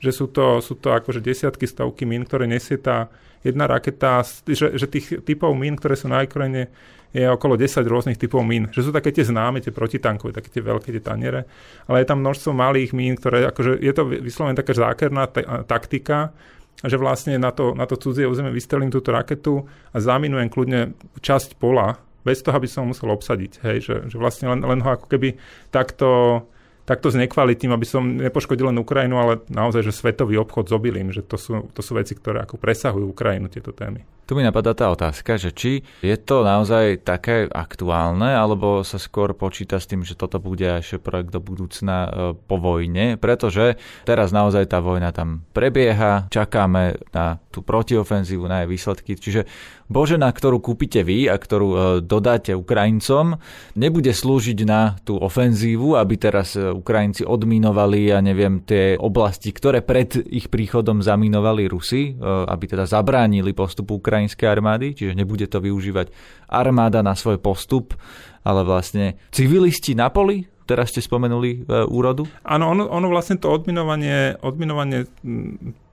Že 0.00 0.10
sú 0.14 0.26
to, 0.30 0.46
sú 0.62 0.78
to 0.78 0.94
akože 0.94 1.20
desiatky, 1.20 1.68
stovky 1.68 2.08
mín, 2.08 2.22
ktoré 2.24 2.48
nesie 2.48 2.78
tá 2.80 3.12
jedna 3.44 3.68
raketa, 3.68 4.24
že, 4.48 4.74
že 4.74 4.86
tých 4.88 5.20
typov 5.22 5.52
mín, 5.54 5.76
ktoré 5.76 5.94
sú 5.94 6.08
na 6.08 6.24
Ukrajine, 6.24 6.72
je 7.14 7.22
okolo 7.30 7.54
10 7.54 7.86
rôznych 7.86 8.18
typov 8.18 8.42
mín. 8.42 8.66
Že 8.74 8.80
sú 8.80 8.90
také 8.90 9.14
tie 9.14 9.22
známe, 9.22 9.62
tie 9.62 9.70
protitankové, 9.70 10.34
také 10.34 10.50
tie 10.50 10.64
veľké, 10.64 10.90
tie 10.90 11.04
taniere, 11.04 11.46
ale 11.86 12.02
je 12.02 12.10
tam 12.10 12.18
množstvo 12.18 12.50
malých 12.50 12.90
mín, 12.90 13.14
ktoré, 13.14 13.46
akože 13.54 13.78
je 13.78 13.92
to 13.94 14.02
vyslovene 14.18 14.58
taká 14.58 14.74
zákerná 14.74 15.30
t- 15.30 15.46
taktika, 15.70 16.34
že 16.82 16.98
vlastne 16.98 17.38
na 17.38 17.54
to, 17.54 17.70
na 17.78 17.86
to 17.86 17.94
cudzie 17.94 18.26
územie 18.26 18.50
vystrelím 18.50 18.90
túto 18.90 19.14
raketu 19.14 19.62
a 19.94 19.96
zaminujem 20.02 20.50
kľudne 20.50 20.80
časť 21.22 21.54
pola, 21.54 22.02
bez 22.24 22.40
toho, 22.40 22.56
aby 22.56 22.66
som 22.66 22.88
musel 22.88 23.12
obsadiť. 23.12 23.52
Hej, 23.62 23.78
že, 23.84 23.96
že 24.08 24.16
vlastne 24.16 24.48
len, 24.48 24.64
len 24.64 24.80
ho 24.80 24.90
ako 24.96 25.06
keby 25.06 25.36
takto 25.68 26.40
takto 26.84 27.08
znekvalitím, 27.08 27.72
aby 27.72 27.86
som 27.88 28.04
nepoškodil 28.20 28.68
len 28.68 28.78
Ukrajinu, 28.80 29.16
ale 29.16 29.40
naozaj, 29.48 29.88
že 29.88 29.92
svetový 29.96 30.36
obchod 30.40 30.68
s 30.68 30.72
obilím, 30.72 31.10
že 31.10 31.24
to 31.24 31.40
sú, 31.40 31.68
to 31.72 31.80
sú 31.80 31.96
veci, 31.96 32.12
ktoré 32.12 32.44
ako 32.44 32.60
presahujú 32.60 33.08
Ukrajinu, 33.10 33.48
tieto 33.48 33.72
témy. 33.72 34.04
Tu 34.24 34.32
mi 34.32 34.40
napadá 34.40 34.72
tá 34.72 34.88
otázka, 34.88 35.36
že 35.36 35.52
či 35.52 35.84
je 36.00 36.16
to 36.16 36.48
naozaj 36.48 37.04
také 37.04 37.44
aktuálne, 37.44 38.32
alebo 38.32 38.80
sa 38.80 38.96
skôr 38.96 39.36
počíta 39.36 39.76
s 39.76 39.84
tým, 39.84 40.00
že 40.00 40.16
toto 40.16 40.40
bude 40.40 40.64
až 40.64 40.96
projekt 40.96 41.28
do 41.28 41.44
budúcna 41.44 41.96
e, 42.08 42.08
po 42.32 42.56
vojne, 42.56 43.20
pretože 43.20 43.76
teraz 44.08 44.32
naozaj 44.32 44.72
tá 44.72 44.80
vojna 44.80 45.12
tam 45.12 45.44
prebieha, 45.52 46.32
čakáme 46.32 46.96
na 47.12 47.36
tú 47.52 47.60
protiofenzívu, 47.60 48.48
na 48.48 48.64
jej 48.64 48.68
výsledky, 48.72 49.12
čiže 49.12 49.44
Božena, 49.92 50.32
ktorú 50.32 50.64
kúpite 50.64 51.04
vy 51.04 51.28
a 51.28 51.36
ktorú 51.36 51.68
e, 51.68 51.78
dodáte 52.00 52.56
Ukrajincom, 52.56 53.36
nebude 53.76 54.16
slúžiť 54.16 54.58
na 54.64 54.96
tú 55.04 55.20
ofenzívu, 55.20 56.00
aby 56.00 56.16
teraz 56.16 56.56
e, 56.56 56.72
Ukrajinci 56.72 57.28
odminovali, 57.28 58.08
ja 58.08 58.24
neviem, 58.24 58.64
tie 58.64 58.96
oblasti, 58.96 59.52
ktoré 59.52 59.84
pred 59.84 60.16
ich 60.32 60.48
príchodom 60.48 61.04
zaminovali 61.04 61.68
Rusi, 61.68 62.16
aby 62.24 62.64
teda 62.64 62.88
zabránili 62.88 63.52
postupu 63.52 64.00
Ukrajiny 64.00 64.13
ukrajinskej 64.14 64.46
armády, 64.46 64.94
čiže 64.94 65.18
nebude 65.18 65.50
to 65.50 65.58
využívať 65.58 66.14
armáda 66.46 67.02
na 67.02 67.18
svoj 67.18 67.42
postup, 67.42 67.98
ale 68.46 68.62
vlastne 68.62 69.18
civilisti 69.34 69.98
na 69.98 70.06
poli, 70.06 70.46
teraz 70.70 70.94
ste 70.94 71.02
spomenuli 71.02 71.66
e, 71.66 71.82
úrodu? 71.90 72.30
Áno, 72.46 72.70
ono, 72.70 72.86
ono 72.86 73.10
vlastne 73.10 73.42
to 73.42 73.50
odminovanie, 73.50 74.38
odminovanie 74.38 75.10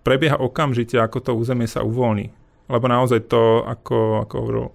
prebieha 0.06 0.38
okamžite, 0.38 1.02
ako 1.02 1.18
to 1.18 1.32
územie 1.34 1.66
sa 1.66 1.82
uvoľní. 1.82 2.30
Lebo 2.70 2.86
naozaj 2.86 3.26
to, 3.26 3.66
ako, 3.66 4.30
ako 4.30 4.36
hovoril 4.38 4.68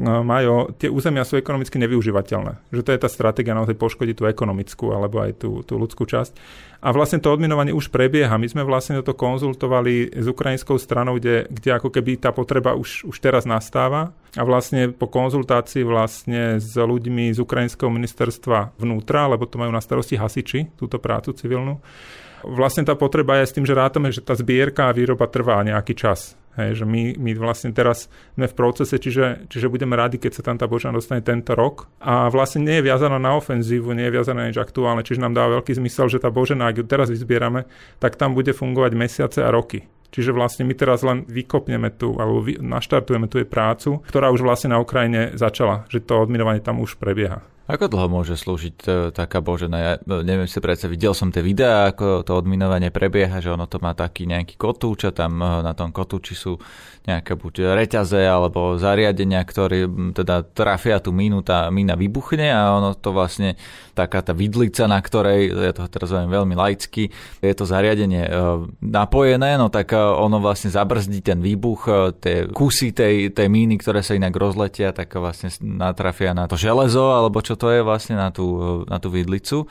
Majo, 0.00 0.70
tie 0.78 0.86
územia 0.86 1.26
sú 1.26 1.34
ekonomicky 1.34 1.74
nevyužívateľné. 1.82 2.70
Že 2.70 2.82
to 2.86 2.90
je 2.94 3.02
tá 3.02 3.08
stratégia 3.10 3.58
naozaj 3.58 3.74
poškodiť 3.74 4.22
tú 4.22 4.24
ekonomickú 4.30 4.94
alebo 4.94 5.18
aj 5.18 5.42
tú, 5.42 5.66
tú 5.66 5.82
ľudskú 5.82 6.06
časť. 6.06 6.30
A 6.80 6.96
vlastne 6.96 7.20
to 7.20 7.28
odminovanie 7.28 7.76
už 7.76 7.92
prebieha. 7.92 8.40
My 8.40 8.48
sme 8.48 8.64
vlastne 8.64 8.96
to 9.04 9.12
konzultovali 9.12 10.16
s 10.16 10.26
ukrajinskou 10.26 10.80
stranou, 10.80 11.20
kde, 11.20 11.44
kde 11.52 11.70
ako 11.76 11.92
keby 11.92 12.16
tá 12.16 12.32
potreba 12.32 12.72
už, 12.72 13.04
už 13.04 13.16
teraz 13.20 13.44
nastáva. 13.44 14.16
A 14.34 14.42
vlastne 14.48 14.88
po 14.88 15.04
konzultácii 15.04 15.84
vlastne 15.84 16.56
s 16.56 16.72
ľuďmi 16.72 17.36
z 17.36 17.38
ukrajinského 17.42 17.92
ministerstva 17.92 18.80
vnútra, 18.80 19.28
lebo 19.28 19.44
to 19.44 19.60
majú 19.60 19.74
na 19.74 19.84
starosti 19.84 20.16
hasiči, 20.16 20.72
túto 20.80 20.96
prácu 20.96 21.36
civilnú, 21.36 21.82
vlastne 22.44 22.86
tá 22.86 22.96
potreba 22.96 23.40
je 23.40 23.48
s 23.48 23.54
tým, 23.56 23.66
že 23.68 23.76
rátame, 23.76 24.12
že 24.12 24.24
tá 24.24 24.32
zbierka 24.36 24.88
a 24.88 24.96
výroba 24.96 25.28
trvá 25.28 25.60
nejaký 25.64 25.92
čas. 25.96 26.36
Hej, 26.58 26.82
že 26.82 26.84
my, 26.84 27.14
my 27.14 27.30
vlastne 27.38 27.70
teraz 27.70 28.10
sme 28.34 28.50
v 28.50 28.58
procese, 28.58 28.98
čiže, 28.98 29.46
čiže 29.46 29.70
budeme 29.70 29.94
radi, 29.94 30.18
keď 30.18 30.32
sa 30.34 30.42
tam 30.42 30.58
tá 30.58 30.66
božina 30.66 30.90
dostane 30.90 31.22
tento 31.22 31.54
rok. 31.54 31.86
A 32.02 32.26
vlastne 32.26 32.66
nie 32.66 32.82
je 32.82 32.86
viazaná 32.90 33.22
na 33.22 33.38
ofenzívu, 33.38 33.94
nie 33.94 34.10
je 34.10 34.14
viazaná 34.18 34.50
nič 34.50 34.58
aktuálne, 34.58 35.06
čiže 35.06 35.22
nám 35.22 35.38
dá 35.38 35.46
veľký 35.46 35.78
zmysel, 35.78 36.10
že 36.10 36.18
tá 36.18 36.34
božena, 36.34 36.66
ak 36.70 36.78
ju 36.80 36.84
teraz 36.86 37.10
vyzbierame, 37.10 37.66
tak 37.98 38.14
tam 38.16 38.32
bude 38.32 38.54
fungovať 38.54 38.92
mesiace 38.94 39.42
a 39.42 39.50
roky. 39.50 39.84
Čiže 40.10 40.34
vlastne 40.34 40.66
my 40.66 40.74
teraz 40.74 41.06
len 41.06 41.22
vykopneme 41.30 41.94
tu, 41.94 42.18
alebo 42.18 42.42
vy, 42.42 42.58
naštartujeme 42.58 43.30
tu 43.30 43.38
jej 43.38 43.46
prácu, 43.46 44.02
ktorá 44.10 44.34
už 44.34 44.42
vlastne 44.42 44.74
na 44.74 44.82
Ukrajine 44.82 45.38
začala, 45.38 45.86
že 45.86 46.02
to 46.02 46.18
odminovanie 46.18 46.58
tam 46.58 46.82
už 46.82 46.98
prebieha. 46.98 47.46
Ako 47.70 47.86
dlho 47.86 48.10
môže 48.10 48.34
slúžiť 48.34 48.76
e, 48.82 48.90
taká 49.14 49.38
božena? 49.38 49.78
Ja 49.78 49.92
e, 49.94 50.26
neviem 50.26 50.50
si 50.50 50.58
predsa, 50.58 50.90
videl 50.90 51.14
som 51.14 51.30
tie 51.30 51.38
videá, 51.38 51.94
ako 51.94 52.26
to 52.26 52.34
odminovanie 52.34 52.90
prebieha, 52.90 53.38
že 53.38 53.54
ono 53.54 53.70
to 53.70 53.78
má 53.78 53.94
taký 53.94 54.26
nejaký 54.26 54.58
kotúč 54.58 55.06
a 55.06 55.14
tam 55.14 55.38
e, 55.38 55.62
na 55.62 55.70
tom 55.70 55.94
kotúči 55.94 56.34
sú 56.34 56.58
nejaké 57.06 57.38
buď 57.38 57.78
reťaze 57.78 58.18
alebo 58.26 58.74
zariadenia, 58.74 59.46
ktoré 59.46 59.86
teda 60.12 60.42
trafia 60.50 60.98
tú 60.98 61.14
mínu, 61.14 61.46
tá 61.46 61.70
mína 61.70 61.94
vybuchne 61.94 62.50
a 62.50 62.74
ono 62.74 62.98
to 62.98 63.14
vlastne 63.14 63.54
taká 63.94 64.20
tá 64.20 64.34
vidlica, 64.34 64.84
na 64.84 65.00
ktorej, 65.00 65.48
ja 65.48 65.72
to 65.72 65.86
teraz 65.88 66.12
veľmi, 66.12 66.28
veľmi 66.28 66.54
laicky, 66.58 67.08
je 67.40 67.54
to 67.56 67.64
zariadenie 67.64 68.28
napojené, 68.84 69.56
no 69.56 69.72
tak 69.72 69.96
ono 69.96 70.44
vlastne 70.44 70.68
zabrzdí 70.68 71.24
ten 71.24 71.40
výbuch, 71.40 72.12
tie 72.20 72.52
kusy 72.52 72.92
tej, 72.92 73.32
tej 73.32 73.48
míny, 73.48 73.80
ktoré 73.80 74.04
sa 74.04 74.12
inak 74.12 74.36
rozletia, 74.36 74.92
tak 74.92 75.16
vlastne 75.16 75.48
natrafia 75.64 76.36
na 76.36 76.52
to 76.52 76.60
železo, 76.60 77.16
alebo 77.16 77.40
čo 77.40 77.59
to 77.60 77.68
je 77.68 77.84
vlastne 77.84 78.16
na 78.16 78.32
tú, 78.32 78.80
na 78.88 78.96
tú 78.96 79.12
vidlicu. 79.12 79.68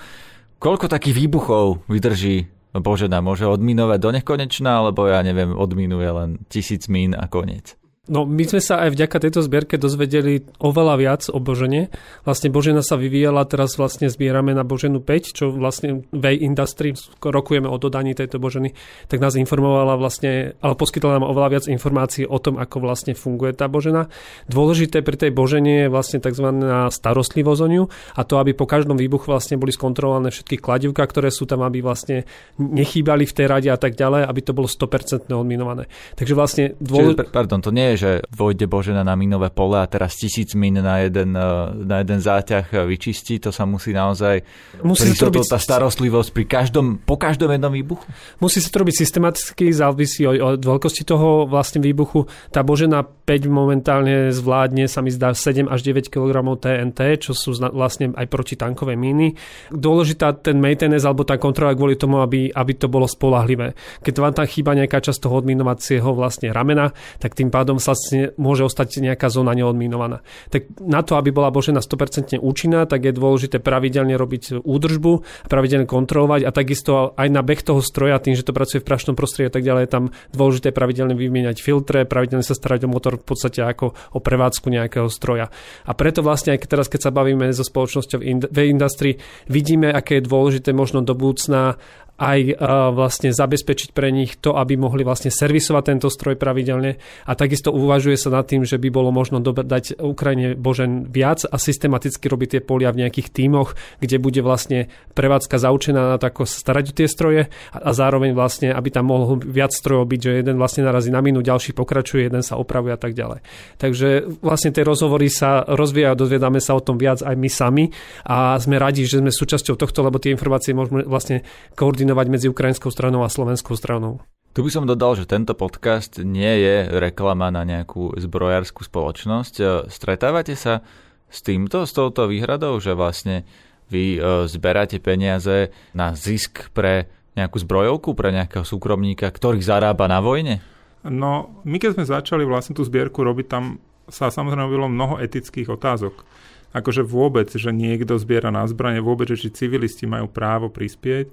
Koľko 0.62 0.86
takých 0.86 1.26
výbuchov 1.26 1.90
vydrží 1.90 2.52
Božena? 2.78 3.26
Môže 3.26 3.50
odminovať 3.50 3.98
do 3.98 4.10
nekonečna, 4.14 4.86
alebo 4.86 5.10
ja 5.10 5.26
neviem, 5.26 5.56
odminuje 5.58 6.10
len 6.12 6.30
tisíc 6.52 6.86
mín 6.86 7.18
a 7.18 7.26
koniec? 7.26 7.79
No 8.10 8.26
my 8.26 8.42
sme 8.42 8.58
sa 8.58 8.82
aj 8.82 8.98
vďaka 8.98 9.18
tejto 9.22 9.46
zbierke 9.46 9.78
dozvedeli 9.78 10.42
oveľa 10.58 10.96
viac 10.98 11.22
o 11.30 11.38
Božene. 11.38 11.94
Vlastne 12.26 12.50
Božena 12.50 12.82
sa 12.82 12.98
vyvíjala, 12.98 13.46
teraz 13.46 13.78
vlastne 13.78 14.10
zbierame 14.10 14.58
na 14.58 14.66
Boženu 14.66 14.98
5, 14.98 15.38
čo 15.38 15.54
vlastne 15.54 16.10
Way 16.10 16.42
Industry, 16.42 16.98
rokujeme 17.22 17.70
o 17.70 17.78
dodaní 17.78 18.18
tejto 18.18 18.42
Boženy, 18.42 18.74
tak 19.06 19.22
nás 19.22 19.38
informovala 19.38 19.94
vlastne, 19.94 20.58
ale 20.58 20.74
poskytla 20.74 21.22
nám 21.22 21.30
oveľa 21.30 21.50
viac 21.54 21.66
informácií 21.70 22.26
o 22.26 22.42
tom, 22.42 22.58
ako 22.58 22.82
vlastne 22.82 23.14
funguje 23.14 23.54
tá 23.54 23.70
Božena. 23.70 24.10
Dôležité 24.50 25.06
pri 25.06 25.16
tej 25.16 25.32
Božene 25.32 25.86
je 25.86 25.94
vlastne 25.94 26.18
tzv. 26.18 26.50
starostlivosť 26.90 27.62
o 27.62 27.68
ňu 27.70 27.84
a 28.18 28.22
to, 28.26 28.42
aby 28.42 28.58
po 28.58 28.66
každom 28.66 28.98
výbuchu 28.98 29.30
vlastne 29.30 29.62
boli 29.62 29.70
skontrolované 29.70 30.34
všetky 30.34 30.58
kladivka, 30.58 31.06
ktoré 31.06 31.30
sú 31.30 31.46
tam, 31.46 31.62
aby 31.62 31.86
vlastne 31.86 32.26
nechýbali 32.58 33.30
v 33.30 33.36
tej 33.38 33.46
rade 33.46 33.70
a 33.70 33.78
tak 33.78 33.94
ďalej, 33.94 34.26
aby 34.26 34.42
to 34.42 34.58
bolo 34.58 34.66
100% 34.66 35.30
odminované. 35.30 35.86
Takže 36.18 36.34
vlastne 36.34 36.64
dôležité... 36.82 37.30
Pardon, 37.30 37.62
to 37.62 37.70
nie 37.70 37.94
je, 37.94 37.99
že 38.00 38.24
vojde 38.32 38.64
Božena 38.72 39.04
na 39.04 39.20
minové 39.20 39.52
pole 39.52 39.76
a 39.76 39.84
teraz 39.92 40.16
tisíc 40.16 40.56
min 40.56 40.80
na 40.80 41.04
jeden, 41.04 41.36
eh, 41.36 41.44
na 41.84 42.00
jeden 42.00 42.24
záťah 42.24 42.88
vyčistí, 42.88 43.44
to 43.44 43.52
sa 43.52 43.68
musí 43.68 43.92
naozaj... 43.92 44.40
Musí 44.88 45.12
sa 45.12 45.28
to 45.28 45.36
robiť... 45.36 45.52
tá 45.52 45.60
starostlivosť 45.60 46.30
pri 46.32 46.46
každom, 46.48 47.04
po 47.04 47.20
každom 47.20 47.52
jednom 47.52 47.76
výbuchu? 47.76 48.08
Musí 48.40 48.64
sa 48.64 48.72
to 48.72 48.88
robiť 48.88 48.96
systematicky, 48.96 49.76
závisí 49.76 50.24
od, 50.24 50.40
od 50.40 50.62
veľkosti 50.64 51.04
toho 51.04 51.44
vlastne 51.44 51.84
výbuchu. 51.84 52.24
Tá 52.56 52.64
Božena 52.64 53.04
5 53.04 53.52
momentálne 53.52 54.32
zvládne, 54.32 54.88
sa 54.88 55.04
mi 55.04 55.12
zdá, 55.12 55.36
7 55.36 55.68
až 55.68 55.84
9 55.84 56.08
kg 56.08 56.40
TNT, 56.56 57.20
čo 57.20 57.36
sú 57.36 57.54
vlastne 57.60 58.16
aj 58.16 58.26
protitankové 58.32 58.96
míny. 58.96 59.36
Dôležitá 59.70 60.34
ten 60.40 60.58
maintenance 60.58 61.04
alebo 61.04 61.28
tá 61.28 61.36
kontrola 61.36 61.76
kvôli 61.76 62.00
tomu, 62.00 62.24
aby, 62.24 62.50
aby 62.50 62.74
to 62.78 62.88
bolo 62.88 63.06
spolahlivé. 63.10 63.76
Keď 64.02 64.14
vám 64.18 64.34
tam 64.34 64.48
chýba 64.48 64.78
nejaká 64.78 65.02
časť 65.02 65.26
toho 65.26 65.42
odminovacieho 65.44 66.14
vlastne 66.14 66.54
ramena, 66.54 66.94
tak 67.18 67.36
tým 67.36 67.50
pádom 67.50 67.82
sa 67.82 67.89
vlastne 67.90 68.38
môže 68.38 68.62
ostať 68.62 69.02
nejaká 69.02 69.34
zóna 69.34 69.58
neodminovaná. 69.58 70.22
Tak 70.54 70.78
na 70.78 71.02
to, 71.02 71.18
aby 71.18 71.34
bola 71.34 71.50
Božena 71.50 71.82
100% 71.82 72.38
účinná, 72.38 72.86
tak 72.86 73.10
je 73.10 73.14
dôležité 73.18 73.58
pravidelne 73.58 74.14
robiť 74.14 74.62
údržbu, 74.62 75.12
pravidelne 75.50 75.90
kontrolovať 75.90 76.46
a 76.46 76.54
takisto 76.54 77.18
aj 77.18 77.28
na 77.34 77.42
beh 77.42 77.66
toho 77.66 77.82
stroja, 77.82 78.22
tým, 78.22 78.38
že 78.38 78.46
to 78.46 78.54
pracuje 78.54 78.80
v 78.80 78.88
prašnom 78.88 79.18
prostredí 79.18 79.50
a 79.50 79.54
tak 79.58 79.66
ďalej, 79.66 79.90
je 79.90 79.92
tam 79.92 80.06
dôležité 80.30 80.70
pravidelne 80.70 81.18
vymieňať 81.18 81.58
filtre, 81.66 82.06
pravidelne 82.06 82.46
sa 82.46 82.54
starať 82.54 82.86
o 82.86 82.94
motor 82.94 83.18
v 83.18 83.26
podstate 83.26 83.66
ako 83.66 83.98
o 84.14 84.20
prevádzku 84.22 84.70
nejakého 84.70 85.10
stroja. 85.10 85.50
A 85.90 85.92
preto 85.98 86.22
vlastne 86.22 86.54
aj 86.54 86.70
teraz, 86.70 86.86
keď 86.86 87.10
sa 87.10 87.16
bavíme 87.16 87.50
so 87.50 87.66
spoločnosťou 87.66 88.20
v 88.54 88.60
industrii, 88.70 89.18
vidíme, 89.50 89.90
aké 89.90 90.22
je 90.22 90.28
dôležité 90.30 90.70
možno 90.76 91.02
do 91.02 91.18
budúcna 91.18 91.80
aj 92.20 92.40
uh, 92.52 92.56
vlastne 92.92 93.32
zabezpečiť 93.32 93.96
pre 93.96 94.12
nich 94.12 94.36
to, 94.38 94.60
aby 94.60 94.76
mohli 94.76 95.08
vlastne 95.08 95.32
servisovať 95.32 95.84
tento 95.88 96.12
stroj 96.12 96.36
pravidelne 96.36 97.00
a 97.24 97.32
takisto 97.34 97.72
uvažuje 97.72 98.20
sa 98.20 98.30
nad 98.30 98.46
tým, 98.46 98.68
že 98.68 98.76
by 98.76 98.92
bolo 98.92 99.10
možno 99.10 99.40
dať 99.40 99.98
Ukrajine 99.98 100.60
Božen 100.60 101.08
viac 101.08 101.48
a 101.48 101.56
systematicky 101.56 102.28
robiť 102.28 102.60
tie 102.60 102.62
polia 102.62 102.92
v 102.92 103.08
nejakých 103.08 103.32
tímoch, 103.32 103.80
kde 104.04 104.20
bude 104.20 104.44
vlastne 104.44 104.92
prevádzka 105.16 105.56
zaučená 105.56 106.16
na 106.16 106.18
to, 106.20 106.28
ako 106.28 106.44
starať 106.44 106.92
o 106.92 106.98
tie 107.00 107.08
stroje 107.08 107.42
a, 107.72 107.92
zároveň 107.96 108.36
vlastne, 108.36 108.76
aby 108.76 108.92
tam 108.92 109.10
mohol 109.10 109.40
viac 109.40 109.72
strojov 109.72 110.06
byť, 110.06 110.20
že 110.20 110.32
jeden 110.44 110.60
vlastne 110.60 110.84
narazí 110.84 111.10
na 111.10 111.24
minú, 111.24 111.40
ďalší 111.40 111.72
pokračuje, 111.72 112.28
jeden 112.28 112.44
sa 112.44 112.60
opravuje 112.60 112.92
a 112.92 113.00
tak 113.00 113.16
ďalej. 113.16 113.40
Takže 113.80 114.40
vlastne 114.44 114.76
tie 114.76 114.84
rozhovory 114.84 115.32
sa 115.32 115.64
rozvíjajú, 115.64 116.20
dozviedáme 116.20 116.60
sa 116.60 116.76
o 116.76 116.84
tom 116.84 117.00
viac 117.00 117.24
aj 117.24 117.36
my 117.40 117.50
sami 117.50 117.86
a 118.28 118.60
sme 118.60 118.76
radi, 118.76 119.08
že 119.08 119.24
sme 119.24 119.32
súčasťou 119.32 119.80
tohto, 119.80 120.04
lebo 120.04 120.20
tie 120.20 120.36
informácie 120.36 120.76
môžeme 120.76 121.08
vlastne 121.08 121.48
koordinovať 121.80 122.09
koordinovať 122.10 122.28
medzi 122.34 122.48
ukrajinskou 122.50 122.90
stranou 122.90 123.22
a 123.22 123.30
slovenskou 123.30 123.78
stranou. 123.78 124.18
Tu 124.58 124.66
by 124.66 124.70
som 124.74 124.90
dodal, 124.90 125.14
že 125.14 125.30
tento 125.30 125.54
podcast 125.54 126.18
nie 126.18 126.66
je 126.66 126.90
reklama 126.98 127.54
na 127.54 127.62
nejakú 127.62 128.18
zbrojárskú 128.18 128.82
spoločnosť. 128.82 129.54
E, 129.62 129.64
stretávate 129.94 130.58
sa 130.58 130.82
s 131.30 131.46
týmto, 131.46 131.86
s 131.86 131.94
touto 131.94 132.26
výhradou, 132.26 132.82
že 132.82 132.98
vlastne 132.98 133.46
vy 133.94 134.18
e, 134.18 134.20
zberáte 134.50 134.98
peniaze 134.98 135.70
na 135.94 136.18
zisk 136.18 136.74
pre 136.74 137.06
nejakú 137.38 137.62
zbrojovku, 137.62 138.18
pre 138.18 138.34
nejakého 138.34 138.66
súkromníka, 138.66 139.30
ktorý 139.30 139.62
zarába 139.62 140.10
na 140.10 140.18
vojne? 140.18 140.66
No, 141.06 141.62
my 141.62 141.78
keď 141.78 142.02
sme 142.02 142.06
začali 142.10 142.42
vlastne 142.42 142.74
tú 142.74 142.82
zbierku 142.82 143.22
robiť, 143.22 143.46
tam 143.46 143.78
sa 144.10 144.34
samozrejme 144.34 144.66
bylo 144.66 144.90
mnoho 144.90 145.22
etických 145.22 145.70
otázok. 145.70 146.26
Akože 146.74 147.06
vôbec, 147.06 147.54
že 147.54 147.70
niekto 147.70 148.18
zbiera 148.18 148.50
na 148.50 148.66
zbranie, 148.66 148.98
vôbec, 148.98 149.30
že 149.30 149.46
či 149.46 149.54
civilisti 149.54 150.10
majú 150.10 150.26
právo 150.26 150.74
prispieť 150.74 151.30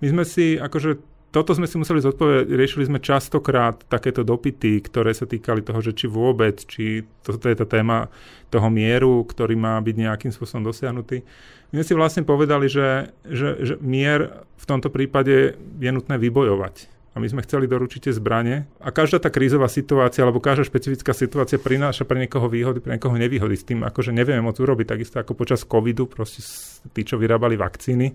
my 0.00 0.06
sme 0.12 0.24
si, 0.24 0.56
akože 0.60 1.16
toto 1.34 1.52
sme 1.52 1.68
si 1.68 1.76
museli 1.76 2.00
zodpovedať, 2.00 2.48
riešili 2.48 2.88
sme 2.88 2.96
častokrát 3.02 3.84
takéto 3.92 4.24
dopity, 4.24 4.80
ktoré 4.80 5.12
sa 5.12 5.28
týkali 5.28 5.60
toho, 5.60 5.84
že 5.84 5.92
či 5.92 6.08
vôbec, 6.08 6.64
či 6.64 7.04
toto 7.20 7.44
je 7.44 7.56
tá 7.60 7.68
téma 7.68 8.08
toho 8.48 8.72
mieru, 8.72 9.20
ktorý 9.28 9.52
má 9.52 9.76
byť 9.84 9.94
nejakým 10.00 10.32
spôsobom 10.32 10.64
dosiahnutý. 10.64 11.20
My 11.74 11.82
sme 11.82 11.88
si 11.92 11.94
vlastne 11.98 12.24
povedali, 12.24 12.72
že, 12.72 13.12
že, 13.28 13.60
že 13.60 13.74
mier 13.84 14.48
v 14.56 14.64
tomto 14.64 14.88
prípade 14.88 15.60
je 15.60 15.90
nutné 15.92 16.16
vybojovať 16.16 16.95
a 17.16 17.20
my 17.20 17.32
sme 17.32 17.40
chceli 17.48 17.64
doručiť 17.64 18.00
tie 18.06 18.12
zbranie. 18.12 18.68
A 18.76 18.92
každá 18.92 19.16
tá 19.16 19.32
krízová 19.32 19.72
situácia 19.72 20.20
alebo 20.20 20.36
každá 20.36 20.68
špecifická 20.68 21.16
situácia 21.16 21.56
prináša 21.56 22.04
pre 22.04 22.20
niekoho 22.20 22.44
výhody, 22.44 22.84
pre 22.84 23.00
niekoho 23.00 23.16
nevýhody. 23.16 23.56
S 23.56 23.64
tým 23.64 23.80
akože 23.88 24.12
nevieme 24.12 24.44
moc 24.44 24.60
urobiť, 24.60 24.84
takisto 24.84 25.16
ako 25.16 25.32
počas 25.32 25.64
covidu, 25.64 26.04
proste 26.04 26.44
tí, 26.92 27.08
čo 27.08 27.16
vyrábali 27.16 27.56
vakcíny, 27.56 28.12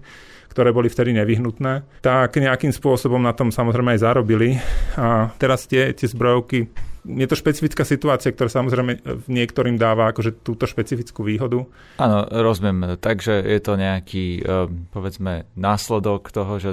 ktoré 0.54 0.70
boli 0.70 0.86
vtedy 0.86 1.18
nevyhnutné, 1.18 2.06
tak 2.06 2.38
nejakým 2.38 2.70
spôsobom 2.70 3.18
na 3.18 3.34
tom 3.34 3.50
samozrejme 3.50 3.98
aj 3.98 4.06
zarobili. 4.06 4.62
A 5.02 5.34
teraz 5.42 5.66
tie, 5.66 5.90
tie 5.98 6.06
zbrojovky 6.06 6.70
je 7.02 7.28
to 7.28 7.36
špecifická 7.36 7.82
situácia, 7.82 8.30
ktorá 8.30 8.50
samozrejme 8.50 9.26
niektorým 9.26 9.78
dáva 9.78 10.14
akože 10.14 10.46
túto 10.46 10.70
špecifickú 10.70 11.26
výhodu. 11.26 11.66
Áno, 11.98 12.18
rozumiem. 12.30 12.98
Takže 13.02 13.42
je 13.42 13.60
to 13.62 13.74
nejaký, 13.78 14.26
eh, 14.42 14.70
povedzme, 14.94 15.50
následok 15.58 16.30
toho, 16.30 16.62
že 16.62 16.72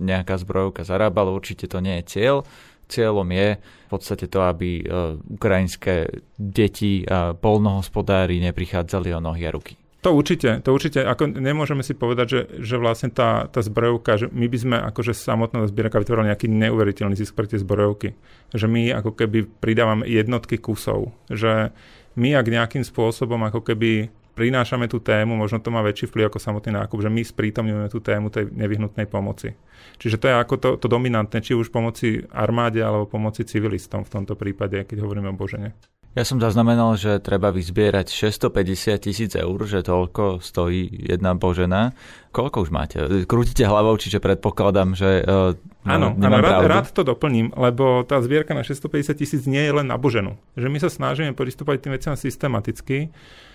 nejaká 0.00 0.36
zbrojovka 0.36 0.84
zarábala. 0.84 1.32
Určite 1.32 1.64
to 1.64 1.80
nie 1.80 2.00
je 2.04 2.08
cieľ. 2.08 2.36
Cieľom 2.84 3.24
je 3.32 3.48
v 3.56 3.88
podstate 3.88 4.28
to, 4.28 4.44
aby 4.44 4.84
eh, 4.84 5.16
ukrajinské 5.16 6.12
deti 6.36 7.04
a 7.08 7.32
polnohospodári 7.32 8.44
neprichádzali 8.44 9.16
o 9.16 9.20
nohy 9.24 9.48
a 9.48 9.54
ruky. 9.54 9.80
To 10.04 10.12
určite, 10.12 10.60
to 10.60 10.76
určite, 10.76 11.00
ako 11.00 11.32
nemôžeme 11.32 11.80
si 11.80 11.96
povedať, 11.96 12.26
že, 12.28 12.40
že 12.60 12.76
vlastne 12.76 13.08
tá, 13.08 13.48
tá 13.48 13.64
zbrojovka, 13.64 14.20
že 14.20 14.26
my 14.28 14.46
by 14.52 14.58
sme 14.60 14.76
akože 14.92 15.16
samotná 15.16 15.64
zbierka 15.64 15.96
vytvorila 15.96 16.28
nejaký 16.28 16.44
neuveriteľný 16.44 17.16
zisk 17.16 17.32
pre 17.32 17.48
tie 17.48 17.56
zbrojovky. 17.56 18.12
Že 18.52 18.68
my 18.68 18.92
ako 19.00 19.16
keby 19.16 19.48
pridávame 19.64 20.04
jednotky 20.04 20.60
kusov, 20.60 21.16
že 21.32 21.72
my 22.20 22.36
ak 22.36 22.52
nejakým 22.52 22.84
spôsobom 22.84 23.40
ako 23.48 23.64
keby 23.64 24.12
prinášame 24.36 24.92
tú 24.92 25.00
tému, 25.00 25.40
možno 25.40 25.62
to 25.64 25.72
má 25.72 25.80
väčší 25.80 26.10
vplyv 26.10 26.28
ako 26.28 26.42
samotný 26.42 26.76
nákup, 26.76 27.00
že 27.00 27.08
my 27.08 27.22
sprítomňujeme 27.24 27.88
tú 27.88 28.04
tému 28.04 28.28
tej 28.28 28.50
nevyhnutnej 28.52 29.08
pomoci. 29.08 29.56
Čiže 29.96 30.20
to 30.20 30.26
je 30.28 30.34
ako 30.36 30.54
to, 30.60 30.68
to 30.84 30.86
dominantné, 30.90 31.40
či 31.40 31.56
už 31.56 31.72
pomoci 31.72 32.20
armáde 32.28 32.82
alebo 32.82 33.08
pomoci 33.08 33.46
civilistom 33.46 34.04
v 34.04 34.12
tomto 34.20 34.36
prípade, 34.36 34.84
keď 34.84 35.00
hovoríme 35.00 35.32
o 35.32 35.38
Božene. 35.38 35.72
Ja 36.14 36.22
som 36.22 36.38
zaznamenal, 36.38 36.94
že 36.94 37.18
treba 37.18 37.50
vyzbierať 37.50 38.06
650 38.06 39.02
tisíc 39.02 39.32
eur, 39.34 39.58
že 39.66 39.82
toľko 39.82 40.38
stojí 40.38 41.10
jedna 41.10 41.34
božena. 41.34 41.90
Koľko 42.30 42.62
už 42.62 42.70
máte? 42.70 43.02
Krútite 43.26 43.66
hlavou, 43.66 43.98
čiže 43.98 44.22
predpokladám, 44.22 44.94
že 44.94 45.26
uh, 45.26 45.58
Áno, 45.84 46.16
áno 46.16 46.38
rád, 46.40 46.64
rád 46.64 46.86
to 46.96 47.04
doplním, 47.04 47.52
lebo 47.52 48.08
tá 48.08 48.16
zbierka 48.24 48.56
na 48.56 48.64
650 48.64 49.20
tisíc 49.20 49.42
nie 49.44 49.60
je 49.60 49.72
len 49.74 49.84
na 49.84 50.00
boženu. 50.00 50.40
Že 50.56 50.72
my 50.72 50.78
sa 50.80 50.88
snažíme 50.88 51.36
pristúpať 51.36 51.84
tým 51.84 51.92
veciam 51.92 52.16
systematicky 52.16 53.12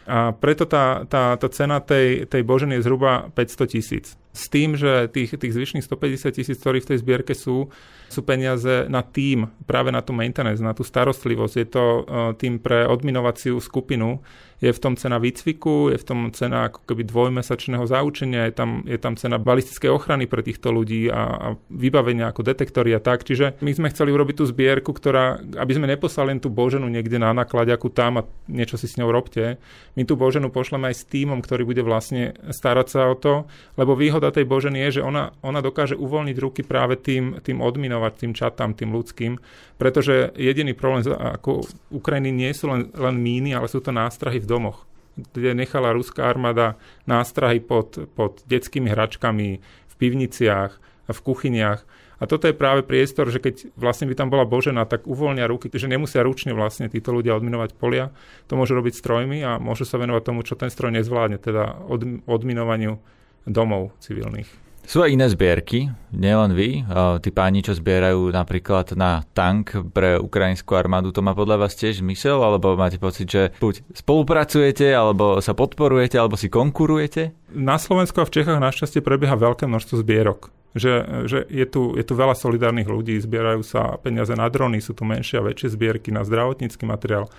a 0.10 0.34
preto 0.34 0.66
tá, 0.66 1.06
tá, 1.06 1.38
tá 1.38 1.48
cena 1.54 1.78
tej, 1.78 2.26
tej 2.26 2.42
boženy 2.42 2.82
je 2.82 2.86
zhruba 2.90 3.30
500 3.38 3.70
tisíc. 3.70 4.18
S 4.34 4.50
tým, 4.50 4.74
že 4.74 5.06
tých, 5.14 5.38
tých 5.38 5.54
zvyšných 5.54 5.86
150 5.86 6.34
tisíc, 6.34 6.58
ktorí 6.58 6.82
v 6.82 6.90
tej 6.90 6.98
zbierke 6.98 7.38
sú, 7.38 7.70
sú 8.10 8.26
peniaze 8.26 8.90
na 8.90 9.06
tým, 9.06 9.46
práve 9.70 9.94
na 9.94 10.02
tú 10.02 10.18
maintenance, 10.18 10.66
na 10.66 10.74
tú 10.74 10.82
starostlivosť. 10.82 11.54
Je 11.62 11.68
to 11.70 11.86
uh, 11.86 12.04
tým 12.34 12.58
pre 12.58 12.90
odminovaciu 12.90 13.62
skupinu, 13.62 14.18
je 14.60 14.72
v 14.72 14.80
tom 14.80 15.00
cena 15.00 15.20
výcviku, 15.20 15.92
je 15.92 15.98
v 16.00 16.06
tom 16.06 16.20
cena 16.36 16.68
ako 16.68 16.84
keby 16.84 17.08
dvojmesačného 17.08 17.88
zaučenia, 17.88 18.52
je 18.52 18.54
tam, 18.56 18.84
je 18.84 19.00
tam 19.00 19.16
cena 19.16 19.40
balistickej 19.40 19.88
ochrany 19.88 20.28
pre 20.28 20.44
týchto 20.44 20.76
ľudí 20.76 21.08
a, 21.08 21.22
a 21.32 21.48
vybavenia 21.72 22.28
ako 22.28 22.44
detektory 22.44 22.92
a 22.92 23.00
tak. 23.00 23.24
Čiže 23.24 23.64
my 23.64 23.72
sme 23.72 23.92
chceli 23.92 24.12
urobiť 24.12 24.44
tú 24.44 24.46
zbierku, 24.48 24.92
ktorá, 24.92 25.40
aby 25.40 25.72
sme 25.72 25.88
neposlali 25.88 26.36
len 26.36 26.44
tú 26.44 26.52
boženu 26.52 26.86
niekde 26.92 27.18
na 27.18 27.32
ako 27.34 27.88
tam 27.90 28.20
a 28.20 28.28
niečo 28.52 28.76
si 28.76 28.86
s 28.86 29.00
ňou 29.00 29.10
robte. 29.16 29.58
My 29.96 30.04
tú 30.04 30.20
boženu 30.20 30.52
pošleme 30.52 30.92
aj 30.92 30.96
s 31.00 31.08
týmom, 31.08 31.40
ktorý 31.40 31.64
bude 31.64 31.82
vlastne 31.82 32.36
starať 32.52 32.88
sa 32.92 33.08
o 33.08 33.16
to, 33.16 33.48
lebo 33.80 33.96
výhoda 33.96 34.30
tej 34.36 34.44
boženy 34.44 34.84
je, 34.90 35.00
že 35.00 35.02
ona, 35.08 35.32
ona 35.40 35.64
dokáže 35.64 35.96
uvoľniť 35.96 36.38
ruky 36.38 36.62
práve 36.68 37.00
tým, 37.00 37.40
tým 37.40 37.64
odminovať, 37.64 38.14
tým 38.28 38.34
čatám, 38.36 38.76
tým 38.76 38.92
ľudským, 38.92 39.40
pretože 39.80 40.36
jediný 40.36 40.76
problém 40.76 41.08
ako 41.08 41.64
Ukrajiny 41.96 42.30
nie 42.36 42.52
sú 42.52 42.68
len, 42.68 42.92
len 42.92 43.16
míny, 43.16 43.56
ale 43.56 43.72
sú 43.72 43.80
to 43.80 43.96
nástrahy 43.96 44.44
v 44.44 44.49
domoch 44.50 44.90
kde 45.20 45.52
nechala 45.52 45.92
ruská 45.92 46.32
armáda 46.32 46.80
nástrahy 47.04 47.60
pod, 47.60 48.08
pod 48.16 48.40
detskými 48.48 48.88
hračkami, 48.88 49.60
v 49.64 49.94
pivniciach, 50.00 50.72
v 51.10 51.20
kuchyniach. 51.20 51.84
A 52.20 52.28
toto 52.28 52.52
je 52.52 52.56
práve 52.56 52.84
priestor, 52.84 53.32
že 53.32 53.40
keď 53.40 53.72
vlastne 53.80 54.04
by 54.04 54.16
tam 54.16 54.28
bola 54.28 54.44
Božena, 54.44 54.84
tak 54.84 55.08
uvoľnia 55.08 55.48
ruky, 55.48 55.72
že 55.72 55.88
nemusia 55.88 56.20
ručne 56.20 56.52
vlastne 56.52 56.92
títo 56.92 57.16
ľudia 57.16 57.32
odminovať 57.40 57.80
polia. 57.80 58.12
To 58.52 58.60
môžu 58.60 58.76
robiť 58.76 59.00
strojmi 59.00 59.40
a 59.40 59.56
môžu 59.56 59.88
sa 59.88 59.96
venovať 59.96 60.24
tomu, 60.28 60.44
čo 60.44 60.60
ten 60.60 60.68
stroj 60.68 60.92
nezvládne, 61.00 61.40
teda 61.40 61.88
od, 61.88 62.28
odminovaniu 62.28 63.00
domov 63.48 63.96
civilných. 64.04 64.69
Sú 64.90 65.06
aj 65.06 65.14
iné 65.14 65.30
zbierky, 65.30 65.86
nielen 66.10 66.58
vy. 66.58 66.82
Tí 67.22 67.30
páni, 67.30 67.62
čo 67.62 67.78
zbierajú 67.78 68.34
napríklad 68.34 68.98
na 68.98 69.22
tank 69.38 69.78
pre 69.94 70.18
ukrajinskú 70.18 70.74
armádu, 70.74 71.14
to 71.14 71.22
má 71.22 71.38
podľa 71.38 71.62
vás 71.62 71.78
tiež 71.78 72.02
zmysel? 72.02 72.42
Alebo 72.42 72.74
máte 72.74 72.98
pocit, 72.98 73.30
že 73.30 73.54
buď 73.62 73.86
spolupracujete, 73.94 74.90
alebo 74.90 75.46
sa 75.46 75.54
podporujete, 75.54 76.18
alebo 76.18 76.34
si 76.42 76.50
konkurujete? 76.50 77.38
Na 77.54 77.78
Slovensku 77.78 78.18
a 78.18 78.26
v 78.26 78.34
Čechách 78.34 78.58
našťastie 78.58 79.06
prebieha 79.06 79.38
veľké 79.38 79.70
množstvo 79.70 80.02
zbierok. 80.02 80.50
Že, 80.74 80.94
že 81.30 81.46
je, 81.46 81.66
tu, 81.70 81.94
je 81.94 82.02
tu 82.02 82.18
veľa 82.18 82.34
solidárnych 82.34 82.90
ľudí, 82.90 83.14
zbierajú 83.22 83.62
sa 83.62 83.94
peniaze 84.02 84.34
na 84.34 84.50
drony, 84.50 84.82
sú 84.82 84.98
tu 84.98 85.06
menšie 85.06 85.38
a 85.38 85.46
väčšie 85.46 85.70
zbierky 85.78 86.10
na 86.10 86.26
zdravotnícky 86.26 86.90
materiál 86.90 87.30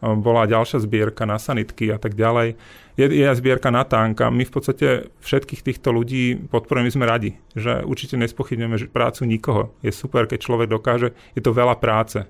bola 0.00 0.48
ďalšia 0.48 0.80
zbierka 0.80 1.28
na 1.28 1.36
sanitky 1.36 1.92
a 1.92 2.00
tak 2.00 2.16
ďalej. 2.16 2.56
Je, 2.96 3.04
je 3.04 3.24
aj 3.24 3.40
zbierka 3.40 3.68
na 3.68 3.84
tank 3.84 4.20
a 4.20 4.32
my 4.32 4.44
v 4.44 4.52
podstate 4.52 5.12
všetkých 5.20 5.64
týchto 5.64 5.92
ľudí 5.92 6.36
podporujeme, 6.48 6.92
sme 6.92 7.08
radi, 7.08 7.36
že 7.52 7.84
určite 7.84 8.16
nespochybneme 8.16 8.80
prácu 8.88 9.28
nikoho. 9.28 9.62
Je 9.84 9.92
super, 9.92 10.24
keď 10.24 10.40
človek 10.40 10.68
dokáže, 10.68 11.12
je 11.36 11.40
to 11.44 11.52
veľa 11.52 11.76
práce. 11.80 12.24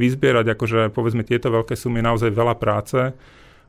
Vyzbierať 0.00 0.56
akože 0.56 0.80
povedzme 0.96 1.24
tieto 1.24 1.52
veľké 1.52 1.76
sumy 1.76 2.00
je 2.00 2.08
naozaj 2.08 2.30
veľa 2.32 2.54
práce 2.56 3.12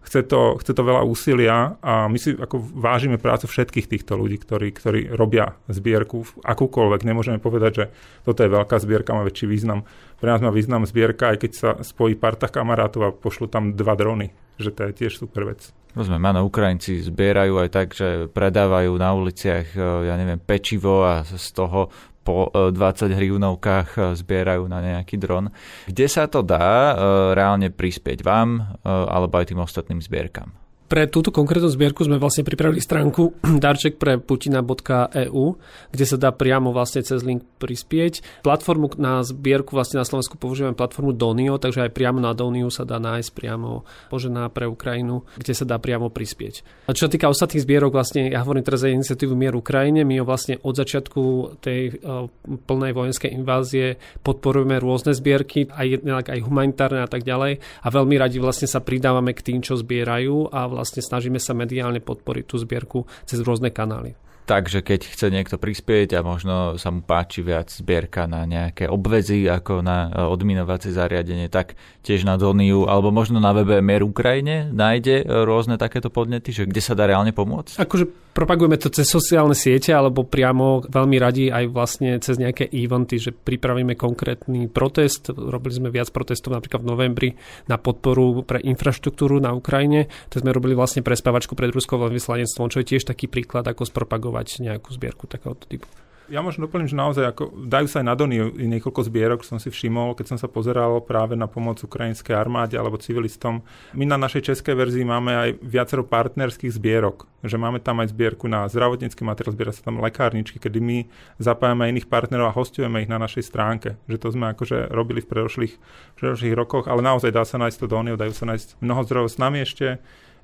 chce 0.01 0.25
to, 0.25 0.57
chce 0.59 0.73
to 0.73 0.81
veľa 0.81 1.05
úsilia 1.05 1.77
a 1.79 2.09
my 2.09 2.17
si 2.17 2.33
ako 2.33 2.59
vážime 2.73 3.21
prácu 3.21 3.45
všetkých 3.47 3.87
týchto 3.87 4.17
ľudí, 4.17 4.41
ktorí, 4.41 4.73
ktorí 4.73 4.99
robia 5.13 5.55
zbierku 5.69 6.25
akúkoľvek. 6.41 7.05
Nemôžeme 7.05 7.37
povedať, 7.37 7.71
že 7.73 7.85
toto 8.25 8.41
je 8.41 8.49
veľká 8.49 8.75
zbierka, 8.81 9.15
má 9.15 9.23
väčší 9.23 9.45
význam. 9.45 9.85
Pre 10.17 10.29
nás 10.29 10.41
má 10.41 10.49
význam 10.49 10.85
zbierka, 10.85 11.33
aj 11.33 11.37
keď 11.47 11.51
sa 11.53 11.69
spojí 11.81 12.17
parta 12.17 12.49
kamarátov 12.49 13.01
a 13.05 13.15
pošlu 13.15 13.47
tam 13.47 13.77
dva 13.77 13.93
drony. 13.93 14.33
Že 14.61 14.69
to 14.73 14.81
je 14.85 14.91
tiež 15.05 15.13
super 15.17 15.49
vec. 15.49 15.73
Rozumiem, 15.91 16.23
áno, 16.23 16.47
Ukrajinci 16.47 17.03
zbierajú 17.03 17.59
aj 17.59 17.69
tak, 17.69 17.87
že 17.91 18.31
predávajú 18.31 18.95
na 18.95 19.11
uliciach, 19.11 19.75
ja 20.07 20.15
neviem, 20.15 20.39
pečivo 20.39 21.03
a 21.03 21.27
z 21.27 21.47
toho 21.51 21.91
po 22.21 22.53
20 22.53 22.77
e, 22.77 23.17
hrivnovkách 23.17 23.89
e, 23.97 23.99
zbierajú 24.13 24.63
na 24.69 24.79
nejaký 24.81 25.17
dron. 25.17 25.49
Kde 25.89 26.05
sa 26.05 26.29
to 26.29 26.45
dá 26.45 26.93
e, 26.93 26.93
reálne 27.33 27.73
prispieť 27.73 28.21
vám 28.21 28.77
alebo 28.85 29.41
aj 29.41 29.53
tým 29.53 29.61
ostatným 29.61 29.99
zbierkam? 30.01 30.53
Pre 30.91 31.07
túto 31.07 31.31
konkrétnu 31.31 31.71
zbierku 31.71 32.03
sme 32.03 32.19
vlastne 32.19 32.43
pripravili 32.43 32.83
stránku 32.83 33.39
darček 33.63 33.95
pre 33.95 34.19
putina.eu, 34.19 35.55
kde 35.87 36.03
sa 36.03 36.17
dá 36.19 36.35
priamo 36.35 36.75
vlastne 36.75 36.99
cez 36.99 37.23
link 37.23 37.47
prispieť. 37.63 38.43
Platformu 38.43 38.91
na 38.99 39.23
zbierku 39.23 39.71
vlastne 39.71 40.03
na 40.03 40.05
Slovensku 40.05 40.35
používame 40.35 40.75
platformu 40.75 41.15
Donio, 41.15 41.55
takže 41.55 41.87
aj 41.87 41.95
priamo 41.95 42.19
na 42.19 42.35
Donio 42.35 42.67
sa 42.67 42.83
dá 42.83 42.99
nájsť 42.99 43.31
priamo 43.31 43.87
požená 44.11 44.51
pre 44.51 44.67
Ukrajinu, 44.67 45.23
kde 45.39 45.53
sa 45.55 45.63
dá 45.63 45.79
priamo 45.79 46.11
prispieť. 46.11 46.83
A 46.87 46.91
čo 46.91 47.07
sa 47.07 47.11
týka 47.15 47.31
ostatných 47.31 47.63
zbierok, 47.63 47.95
vlastne 47.95 48.27
ja 48.27 48.43
hovorím 48.43 48.67
teraz 48.67 48.83
za 48.83 48.91
iniciatívu 48.91 49.31
Mier 49.31 49.55
Ukrajine, 49.55 50.03
my 50.03 50.19
ho 50.19 50.27
vlastne 50.27 50.59
od 50.59 50.75
začiatku 50.75 51.23
tej 51.63 52.03
uh, 52.03 52.27
plnej 52.67 52.91
vojenskej 52.91 53.31
invázie 53.31 53.95
podporujeme 54.27 54.75
rôzne 54.75 55.15
zbierky, 55.15 55.71
aj, 55.71 56.03
aj 56.03 56.39
humanitárne 56.43 56.99
a 56.99 57.07
tak 57.07 57.23
ďalej 57.23 57.63
a 57.63 57.87
veľmi 57.87 58.19
radi 58.19 58.43
vlastne 58.43 58.67
sa 58.67 58.83
pridávame 58.83 59.31
k 59.31 59.55
tým, 59.55 59.63
čo 59.63 59.79
zbierajú 59.79 60.51
a 60.51 60.67
vlastne 60.67 60.80
vlastne 60.81 61.05
snažíme 61.05 61.37
sa 61.37 61.53
mediálne 61.53 62.01
podporiť 62.01 62.45
tú 62.49 62.57
zbierku 62.57 63.05
cez 63.29 63.37
rôzne 63.45 63.69
kanály. 63.69 64.17
Takže 64.51 64.83
keď 64.83 65.07
chce 65.07 65.31
niekto 65.31 65.55
prispieť 65.55 66.19
a 66.19 66.27
možno 66.27 66.75
sa 66.75 66.91
mu 66.91 66.99
páči 66.99 67.39
viac 67.39 67.71
zbierka 67.71 68.27
na 68.27 68.43
nejaké 68.43 68.83
obvezy 68.83 69.47
ako 69.47 69.79
na 69.79 70.11
e, 70.11 70.27
odminovacie 70.27 70.91
zariadenie, 70.91 71.47
tak 71.47 71.79
tiež 72.03 72.27
na 72.27 72.35
Doniu 72.35 72.83
alebo 72.83 73.15
možno 73.15 73.39
na 73.39 73.55
webe 73.55 73.79
Mier 73.79 74.03
Ukrajine 74.03 74.67
nájde 74.67 75.23
e, 75.23 75.47
rôzne 75.47 75.79
takéto 75.79 76.11
podnety, 76.11 76.51
že 76.51 76.67
kde 76.67 76.83
sa 76.83 76.99
dá 76.99 77.07
reálne 77.07 77.31
pomôcť? 77.31 77.79
Akože 77.79 78.11
propagujeme 78.35 78.75
to 78.75 78.91
cez 78.91 79.07
sociálne 79.07 79.55
siete 79.55 79.95
alebo 79.95 80.27
priamo 80.27 80.83
veľmi 80.83 81.15
radi 81.15 81.47
aj 81.47 81.65
vlastne 81.71 82.19
cez 82.19 82.35
nejaké 82.35 82.67
eventy, 82.75 83.23
že 83.23 83.31
pripravíme 83.31 83.95
konkrétny 83.95 84.67
protest. 84.67 85.31
Robili 85.31 85.79
sme 85.79 85.95
viac 85.95 86.11
protestov 86.11 86.55
napríklad 86.55 86.83
v 86.83 86.91
novembri 86.91 87.29
na 87.71 87.79
podporu 87.79 88.43
pre 88.43 88.59
infraštruktúru 88.59 89.39
na 89.39 89.55
Ukrajine. 89.55 90.11
To 90.31 90.43
sme 90.43 90.51
robili 90.51 90.75
vlastne 90.75 91.07
prespávačku 91.07 91.55
pred 91.55 91.71
ruskou 91.71 91.95
veľvyslanectvom, 92.03 92.67
čo 92.67 92.83
je 92.83 92.89
tiež 92.95 93.07
taký 93.07 93.31
príklad, 93.31 93.63
ako 93.63 93.87
spropagovať 93.87 94.40
nejakú 94.45 94.89
zbierku 94.93 95.29
takéhoto 95.29 95.69
typu. 95.69 95.87
Ja 96.31 96.39
možno 96.39 96.63
doplním, 96.63 96.87
že 96.87 96.95
naozaj 96.95 97.25
ako, 97.27 97.67
dajú 97.67 97.91
sa 97.91 97.99
aj 97.99 98.07
na 98.07 98.15
Dony 98.15 98.39
niekoľko 98.55 99.03
zbierok, 99.03 99.43
som 99.43 99.59
si 99.59 99.67
všimol, 99.67 100.15
keď 100.15 100.31
som 100.31 100.37
sa 100.39 100.47
pozeral 100.47 101.03
práve 101.03 101.35
na 101.35 101.43
pomoc 101.43 101.83
ukrajinskej 101.83 102.31
armáde 102.31 102.79
alebo 102.79 102.95
civilistom. 102.95 103.67
My 103.91 104.07
na 104.07 104.15
našej 104.15 104.47
českej 104.47 104.79
verzii 104.79 105.03
máme 105.03 105.35
aj 105.35 105.49
viacero 105.59 106.07
partnerských 106.07 106.71
zbierok, 106.71 107.27
že 107.43 107.59
máme 107.59 107.83
tam 107.83 107.99
aj 107.99 108.15
zbierku 108.15 108.47
na 108.47 108.63
zdravotnícky 108.71 109.27
materiál, 109.27 109.51
zbiera 109.51 109.75
sa 109.75 109.83
tam 109.83 109.99
lekárničky, 109.99 110.55
kedy 110.55 110.79
my 110.79 110.97
zapájame 111.35 111.91
iných 111.91 112.07
partnerov 112.07 112.47
a 112.47 112.55
hostujeme 112.55 113.03
ich 113.03 113.11
na 113.11 113.19
našej 113.19 113.43
stránke. 113.43 113.99
Že 114.07 114.17
to 114.23 114.27
sme 114.31 114.55
akože 114.55 114.87
robili 114.87 115.19
v 115.19 115.35
predošlých, 115.35 115.73
predošlých 116.15 116.55
rokoch, 116.55 116.87
ale 116.87 117.03
naozaj 117.03 117.35
dá 117.35 117.43
sa 117.43 117.59
nájsť 117.59 117.75
to 117.75 117.91
Donio, 117.91 118.15
dajú 118.15 118.31
sa 118.31 118.47
nájsť 118.47 118.79
mnoho 118.79 119.03
zdrojov 119.03 119.27
s 119.27 119.35
nami 119.35 119.67
ešte 119.67 119.99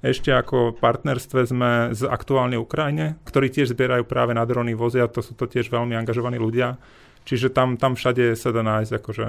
ešte 0.05 0.29
ako 0.29 0.77
partnerstve 0.77 1.39
sme 1.49 1.71
z 1.93 2.05
aktuálne 2.05 2.57
Ukrajine, 2.61 3.17
ktorí 3.25 3.49
tiež 3.49 3.73
zbierajú 3.73 4.05
práve 4.05 4.37
na 4.37 4.45
drony, 4.45 4.77
vozia, 4.77 5.09
to 5.09 5.25
sú 5.25 5.33
to 5.33 5.49
tiež 5.49 5.73
veľmi 5.73 5.97
angažovaní 5.97 6.37
ľudia. 6.37 6.77
Čiže 7.25 7.51
tam, 7.51 7.75
tam 7.75 7.97
všade 7.97 8.37
sa 8.37 8.53
dá 8.53 8.61
nájsť 8.63 8.93
akože 8.93 9.27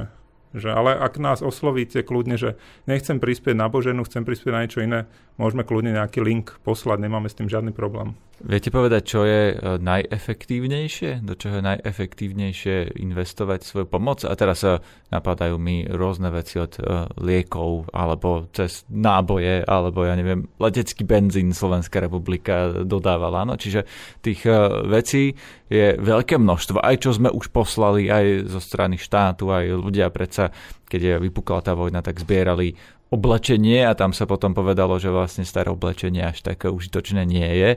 že, 0.56 0.72
ale 0.72 0.96
ak 0.96 1.20
nás 1.20 1.44
oslovíte 1.44 2.00
kľudne, 2.00 2.40
že 2.40 2.56
nechcem 2.88 3.20
prispieť 3.20 3.52
na 3.52 3.68
Boženu, 3.68 4.00
chcem 4.08 4.24
prispieť 4.24 4.52
na 4.52 4.64
niečo 4.64 4.80
iné, 4.80 5.04
môžeme 5.36 5.60
kľudne 5.60 5.92
nejaký 5.92 6.24
link 6.24 6.56
poslať, 6.64 7.04
nemáme 7.04 7.28
s 7.28 7.36
tým 7.36 7.52
žiadny 7.52 7.76
problém. 7.76 8.16
Viete 8.38 8.70
povedať, 8.70 9.02
čo 9.02 9.26
je 9.26 9.50
e, 9.50 9.54
najefektívnejšie? 9.82 11.26
Do 11.26 11.34
čoho 11.34 11.58
je 11.58 11.68
najefektívnejšie 11.74 12.94
investovať 13.02 13.66
svoju 13.66 13.90
pomoc? 13.90 14.22
A 14.22 14.30
teraz 14.38 14.62
sa 14.62 14.78
napadajú 15.10 15.58
mi 15.58 15.82
rôzne 15.88 16.28
veci 16.28 16.60
od 16.60 16.76
uh, 16.78 17.08
liekov, 17.16 17.88
alebo 17.96 18.44
cez 18.52 18.84
náboje, 18.92 19.64
alebo 19.64 20.04
ja 20.04 20.12
neviem, 20.12 20.44
letecký 20.60 21.00
benzín 21.02 21.56
Slovenská 21.56 22.04
republika 22.04 22.84
dodávala. 22.84 23.48
No, 23.48 23.56
čiže 23.56 23.88
tých 24.20 24.44
vecí 24.84 25.32
je 25.72 25.96
veľké 25.96 26.36
množstvo. 26.36 26.84
Aj 26.84 26.92
čo 27.00 27.16
sme 27.16 27.32
už 27.32 27.48
poslali, 27.48 28.12
aj 28.12 28.52
zo 28.52 28.60
strany 28.60 29.00
štátu, 29.00 29.48
aj 29.48 29.80
ľudia 29.80 30.12
predsa 30.12 30.52
keď 30.88 31.20
vypukla 31.20 31.60
tá 31.60 31.76
vojna, 31.76 32.00
tak 32.00 32.16
zbierali 32.16 32.72
oblečenie 33.08 33.88
a 33.88 33.96
tam 33.96 34.12
sa 34.12 34.28
potom 34.28 34.52
povedalo, 34.52 35.00
že 35.00 35.08
vlastne 35.08 35.44
staré 35.44 35.72
oblečenie 35.72 36.20
až 36.20 36.44
také 36.44 36.68
užitočné 36.68 37.24
nie 37.24 37.46
je. 37.46 37.70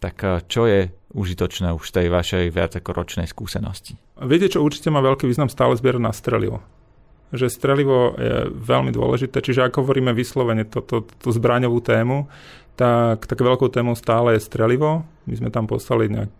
Tak 0.00 0.16
eh, 0.24 0.30
čo 0.44 0.68
je 0.68 0.92
užitočné 1.14 1.72
už 1.72 1.84
tej 1.94 2.10
vašej 2.10 2.50
viac 2.50 2.76
ako 2.76 2.90
ročnej 2.92 3.26
skúsenosti? 3.30 3.96
Viete, 4.20 4.50
čo 4.50 4.62
určite 4.62 4.90
má 4.90 5.00
veľký 5.00 5.24
význam 5.24 5.48
stále 5.48 5.74
zbierať 5.78 6.02
na 6.02 6.12
strelivo 6.12 6.60
že 7.34 7.50
strelivo 7.50 8.14
je 8.14 8.46
veľmi 8.46 8.94
dôležité, 8.94 9.42
čiže 9.42 9.66
ako 9.66 9.82
hovoríme 9.82 10.14
vyslovene 10.14 10.62
toto 10.62 11.02
to, 11.02 11.10
to 11.18 11.28
zbraňovú 11.34 11.82
tému, 11.82 12.30
tak 12.78 13.26
tak 13.26 13.42
veľkou 13.42 13.66
témou 13.74 13.98
stále 13.98 14.38
je 14.38 14.46
strelivo. 14.46 15.02
My 15.26 15.34
sme 15.34 15.50
tam 15.50 15.66
poslali 15.66 16.06
nejak 16.06 16.30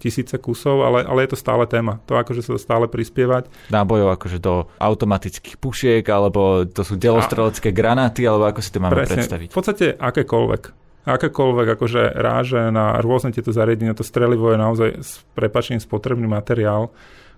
tisíce 0.00 0.34
kusov, 0.40 0.82
ale, 0.82 1.04
ale 1.04 1.24
je 1.24 1.36
to 1.36 1.38
stále 1.38 1.64
téma. 1.68 2.00
To 2.08 2.16
akože 2.16 2.40
sa 2.40 2.56
stále 2.56 2.88
prispievať. 2.88 3.48
Nábojov 3.68 4.16
akože 4.16 4.38
do 4.40 4.68
automatických 4.80 5.56
pušiek, 5.60 6.04
alebo 6.08 6.64
to 6.64 6.82
sú 6.82 6.96
delostrelecké 6.96 7.70
granáty, 7.70 8.24
alebo 8.24 8.48
ako 8.48 8.60
si 8.64 8.70
to 8.72 8.80
máme 8.80 8.96
presne, 8.96 9.20
predstaviť? 9.20 9.48
V 9.52 9.56
podstate 9.56 9.86
akékoľvek. 9.96 10.62
Akékoľvek 11.04 11.66
akože 11.76 12.02
ráže 12.16 12.72
na 12.72 12.96
rôzne 13.04 13.28
tieto 13.28 13.52
zariadenia, 13.52 13.92
to 13.92 14.06
strelivo 14.06 14.48
je 14.52 14.58
naozaj 14.58 14.90
s 15.04 15.20
prepačným 15.36 15.80
spotrebný 15.80 16.24
materiál 16.24 16.88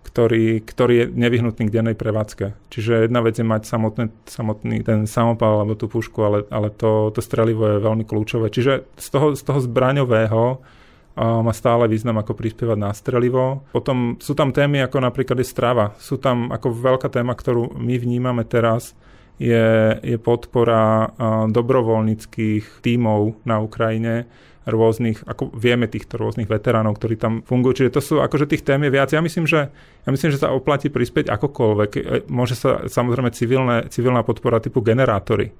ktorý, 0.06 0.62
ktorý 0.62 0.94
je 0.94 1.06
nevyhnutný 1.10 1.66
k 1.66 1.74
dennej 1.74 1.98
prevádzke. 1.98 2.54
Čiže 2.70 3.10
jedna 3.10 3.26
vec 3.26 3.34
je 3.34 3.42
mať 3.42 3.66
samotný, 3.66 4.06
samotný 4.22 4.86
ten 4.86 5.10
samopal 5.10 5.66
alebo 5.66 5.74
tú 5.74 5.90
pušku, 5.90 6.22
ale, 6.22 6.38
ale 6.54 6.70
to, 6.70 7.10
to 7.10 7.18
strelivo 7.18 7.66
je 7.74 7.82
veľmi 7.82 8.06
kľúčové. 8.06 8.54
Čiže 8.54 8.86
z 8.94 9.08
toho, 9.10 9.34
z 9.34 9.42
toho 9.42 9.58
zbraňového 9.58 10.62
má 11.16 11.52
stále 11.56 11.88
význam 11.88 12.20
ako 12.20 12.36
prispievať 12.36 12.78
na 12.78 12.92
strelivo. 12.92 13.64
Potom 13.72 14.20
sú 14.20 14.36
tam 14.36 14.52
témy 14.52 14.84
ako 14.84 15.00
napríklad 15.00 15.40
je 15.40 15.48
strava. 15.48 15.96
Sú 15.96 16.20
tam 16.20 16.52
ako 16.52 16.76
veľká 16.76 17.08
téma, 17.08 17.32
ktorú 17.32 17.72
my 17.80 17.96
vnímame 17.96 18.44
teraz, 18.44 18.92
je, 19.40 19.96
je 20.00 20.16
podpora 20.16 21.12
dobrovoľníckých 21.48 22.84
tímov 22.84 23.44
na 23.48 23.60
Ukrajine, 23.60 24.28
rôznych, 24.66 25.22
ako 25.22 25.54
vieme 25.54 25.86
týchto 25.86 26.18
rôznych 26.18 26.50
veteránov, 26.50 26.98
ktorí 26.98 27.14
tam 27.14 27.46
fungujú. 27.46 27.80
Čiže 27.86 27.94
to 27.94 28.02
sú 28.02 28.14
akože 28.18 28.50
tých 28.50 28.66
tém 28.66 28.82
je 28.82 28.90
viac. 28.90 29.14
Ja 29.14 29.22
myslím, 29.22 29.46
že, 29.46 29.70
ja 30.02 30.10
myslím, 30.10 30.34
že 30.34 30.42
sa 30.42 30.50
oplatí 30.50 30.90
prispieť 30.90 31.30
akokoľvek. 31.30 31.90
E, 31.94 32.00
môže 32.26 32.58
sa 32.58 32.82
samozrejme 32.90 33.30
civilné, 33.30 33.86
civilná 33.94 34.26
podpora 34.26 34.58
typu 34.58 34.82
generátory 34.82 35.54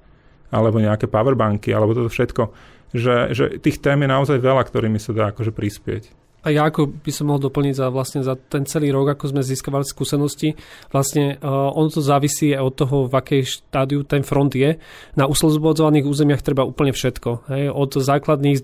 alebo 0.47 0.79
nejaké 0.79 1.07
powerbanky, 1.11 1.75
alebo 1.75 1.95
toto 1.95 2.11
všetko. 2.11 2.43
Že, 2.95 3.15
že 3.35 3.43
tých 3.59 3.83
tém 3.83 3.99
je 3.99 4.09
naozaj 4.09 4.39
veľa, 4.39 4.63
ktorými 4.63 4.99
sa 4.99 5.11
dá 5.11 5.35
akože 5.35 5.51
prispieť 5.51 6.27
a 6.47 6.53
ja 6.55 6.63
ako 6.63 7.03
by 7.03 7.11
som 7.11 7.27
mohol 7.27 7.43
doplniť 7.43 7.75
za, 7.75 7.91
vlastne 7.91 8.23
za 8.23 8.39
ten 8.39 8.63
celý 8.63 8.95
rok, 8.95 9.11
ako 9.11 9.35
sme 9.35 9.43
získavali 9.43 9.83
skúsenosti, 9.83 10.55
vlastne 10.95 11.35
uh, 11.43 11.75
ono 11.75 11.91
to 11.91 11.99
závisí 11.99 12.55
aj 12.55 12.63
od 12.63 12.73
toho, 12.79 12.97
v 13.11 13.13
akej 13.19 13.41
štádiu 13.43 14.07
ten 14.07 14.23
front 14.23 14.55
je. 14.55 14.79
Na 15.19 15.27
uslobodzovaných 15.27 16.07
územiach 16.07 16.39
treba 16.39 16.63
úplne 16.63 16.95
všetko. 16.95 17.51
Hej? 17.51 17.63
Od 17.75 17.91
základných 17.99 18.63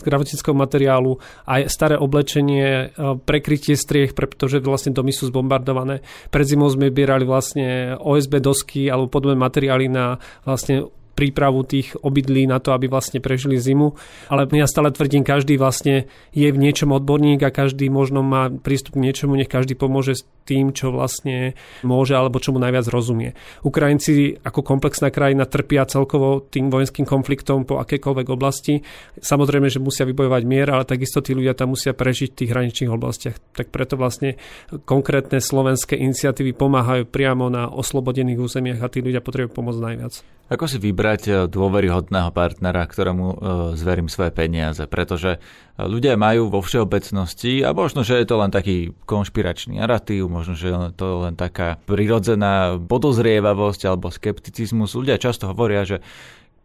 zdravotníckého 0.00 0.56
materiálu, 0.56 1.20
aj 1.44 1.68
staré 1.68 2.00
oblečenie, 2.00 2.96
uh, 2.96 3.20
prekrytie 3.20 3.76
striech, 3.76 4.16
pretože 4.16 4.64
vlastne 4.64 4.96
domy 4.96 5.12
sú 5.12 5.28
zbombardované. 5.28 6.00
Pred 6.32 6.46
zimou 6.48 6.72
sme 6.72 6.88
bierali 6.88 7.28
vlastne 7.28 8.00
OSB 8.00 8.40
dosky 8.40 8.88
alebo 8.88 9.12
podobné 9.12 9.36
materiály 9.36 9.92
na 9.92 10.16
vlastne 10.48 10.88
prípravu 11.14 11.62
tých 11.64 11.94
obydlí 12.02 12.50
na 12.50 12.58
to, 12.58 12.74
aby 12.74 12.90
vlastne 12.90 13.22
prežili 13.22 13.56
zimu. 13.56 13.94
Ale 14.28 14.50
ja 14.52 14.66
stále 14.68 14.90
tvrdím, 14.90 15.22
každý 15.22 15.56
vlastne 15.56 16.10
je 16.34 16.48
v 16.50 16.60
niečom 16.60 16.92
odborník 16.92 17.40
a 17.46 17.54
každý 17.54 17.88
možno 17.88 18.20
má 18.20 18.50
prístup 18.50 18.98
k 18.98 19.04
niečomu, 19.08 19.38
nech 19.38 19.48
každý 19.48 19.78
pomôže 19.78 20.20
s 20.20 20.22
tým, 20.44 20.76
čo 20.76 20.92
vlastne 20.92 21.56
môže 21.80 22.12
alebo 22.12 22.38
čomu 22.38 22.60
najviac 22.60 22.84
rozumie. 22.92 23.32
Ukrajinci 23.64 24.44
ako 24.44 24.60
komplexná 24.60 25.08
krajina 25.08 25.48
trpia 25.48 25.88
celkovo 25.88 26.44
tým 26.44 26.68
vojenským 26.68 27.08
konfliktom 27.08 27.64
po 27.64 27.80
akékoľvek 27.80 28.26
oblasti. 28.28 28.84
Samozrejme, 29.16 29.72
že 29.72 29.80
musia 29.80 30.04
vybojovať 30.04 30.42
mier, 30.44 30.68
ale 30.68 30.84
takisto 30.84 31.24
tí 31.24 31.32
ľudia 31.32 31.56
tam 31.56 31.72
musia 31.72 31.96
prežiť 31.96 32.36
v 32.36 32.38
tých 32.44 32.52
hraničných 32.52 32.92
oblastiach. 32.92 33.36
Tak 33.56 33.72
preto 33.72 33.96
vlastne 33.96 34.36
konkrétne 34.84 35.40
slovenské 35.40 35.96
iniciatívy 35.96 36.52
pomáhajú 36.52 37.08
priamo 37.08 37.48
na 37.48 37.72
oslobodených 37.72 38.38
územiach 38.38 38.84
a 38.84 38.92
tí 38.92 39.00
ľudia 39.00 39.24
potrebujú 39.24 39.56
pomôcť 39.56 39.80
najviac. 39.80 40.14
Ako 40.44 40.68
si 40.68 40.76
vybrať 40.76 41.22
e, 41.24 41.32
dôveryhodného 41.48 42.28
partnera, 42.28 42.84
ktorému 42.84 43.26
e, 43.32 43.36
zverím 43.80 44.12
svoje 44.12 44.28
peniaze? 44.28 44.84
Pretože 44.84 45.36
e, 45.36 45.38
ľudia 45.80 46.20
majú 46.20 46.52
vo 46.52 46.60
všeobecnosti, 46.60 47.64
a 47.64 47.72
možno, 47.72 48.04
že 48.04 48.20
je 48.20 48.28
to 48.28 48.36
len 48.36 48.52
taký 48.52 48.92
konšpiračný 49.08 49.80
narratív, 49.80 50.28
možno, 50.28 50.52
že 50.52 50.68
je 50.68 50.92
to 50.92 51.24
len 51.24 51.32
taká 51.32 51.80
prirodzená 51.88 52.76
podozrievavosť 52.76 53.88
alebo 53.88 54.12
skepticizmus. 54.12 54.92
Ľudia 54.92 55.16
často 55.16 55.48
hovoria, 55.48 55.88
že 55.88 56.04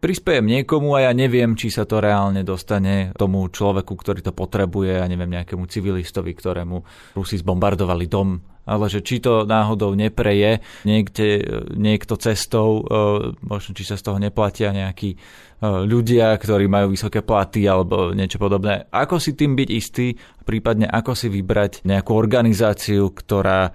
prispiejem 0.00 0.48
niekomu 0.48 0.96
a 0.96 1.06
ja 1.06 1.12
neviem, 1.12 1.52
či 1.54 1.68
sa 1.68 1.84
to 1.84 2.00
reálne 2.00 2.40
dostane 2.40 3.12
tomu 3.14 3.44
človeku, 3.46 3.92
ktorý 3.92 4.24
to 4.24 4.32
potrebuje, 4.32 4.98
a 4.98 5.06
neviem, 5.06 5.30
nejakému 5.30 5.68
civilistovi, 5.68 6.32
ktorému 6.32 6.76
Rusi 7.14 7.36
zbombardovali 7.38 8.08
dom 8.08 8.40
ale 8.70 8.86
že 8.86 9.02
či 9.02 9.18
to 9.18 9.48
náhodou 9.48 9.98
nepreje 9.98 10.62
niekde, 10.86 11.42
niekto 11.74 12.14
cestou, 12.14 12.86
e, 12.86 13.34
možno 13.42 13.74
či 13.74 13.82
sa 13.82 13.98
z 13.98 14.06
toho 14.06 14.22
neplatia 14.22 14.70
nejakí 14.70 15.10
e, 15.10 15.18
ľudia, 15.66 16.30
ktorí 16.38 16.70
majú 16.70 16.94
vysoké 16.94 17.26
platy 17.26 17.66
alebo 17.66 18.14
niečo 18.14 18.38
podobné. 18.38 18.86
Ako 18.94 19.18
si 19.18 19.34
tým 19.34 19.58
byť 19.58 19.68
istý, 19.74 20.14
prípadne 20.46 20.86
ako 20.86 21.18
si 21.18 21.26
vybrať 21.26 21.82
nejakú 21.82 22.14
organizáciu, 22.14 23.10
ktorá 23.10 23.74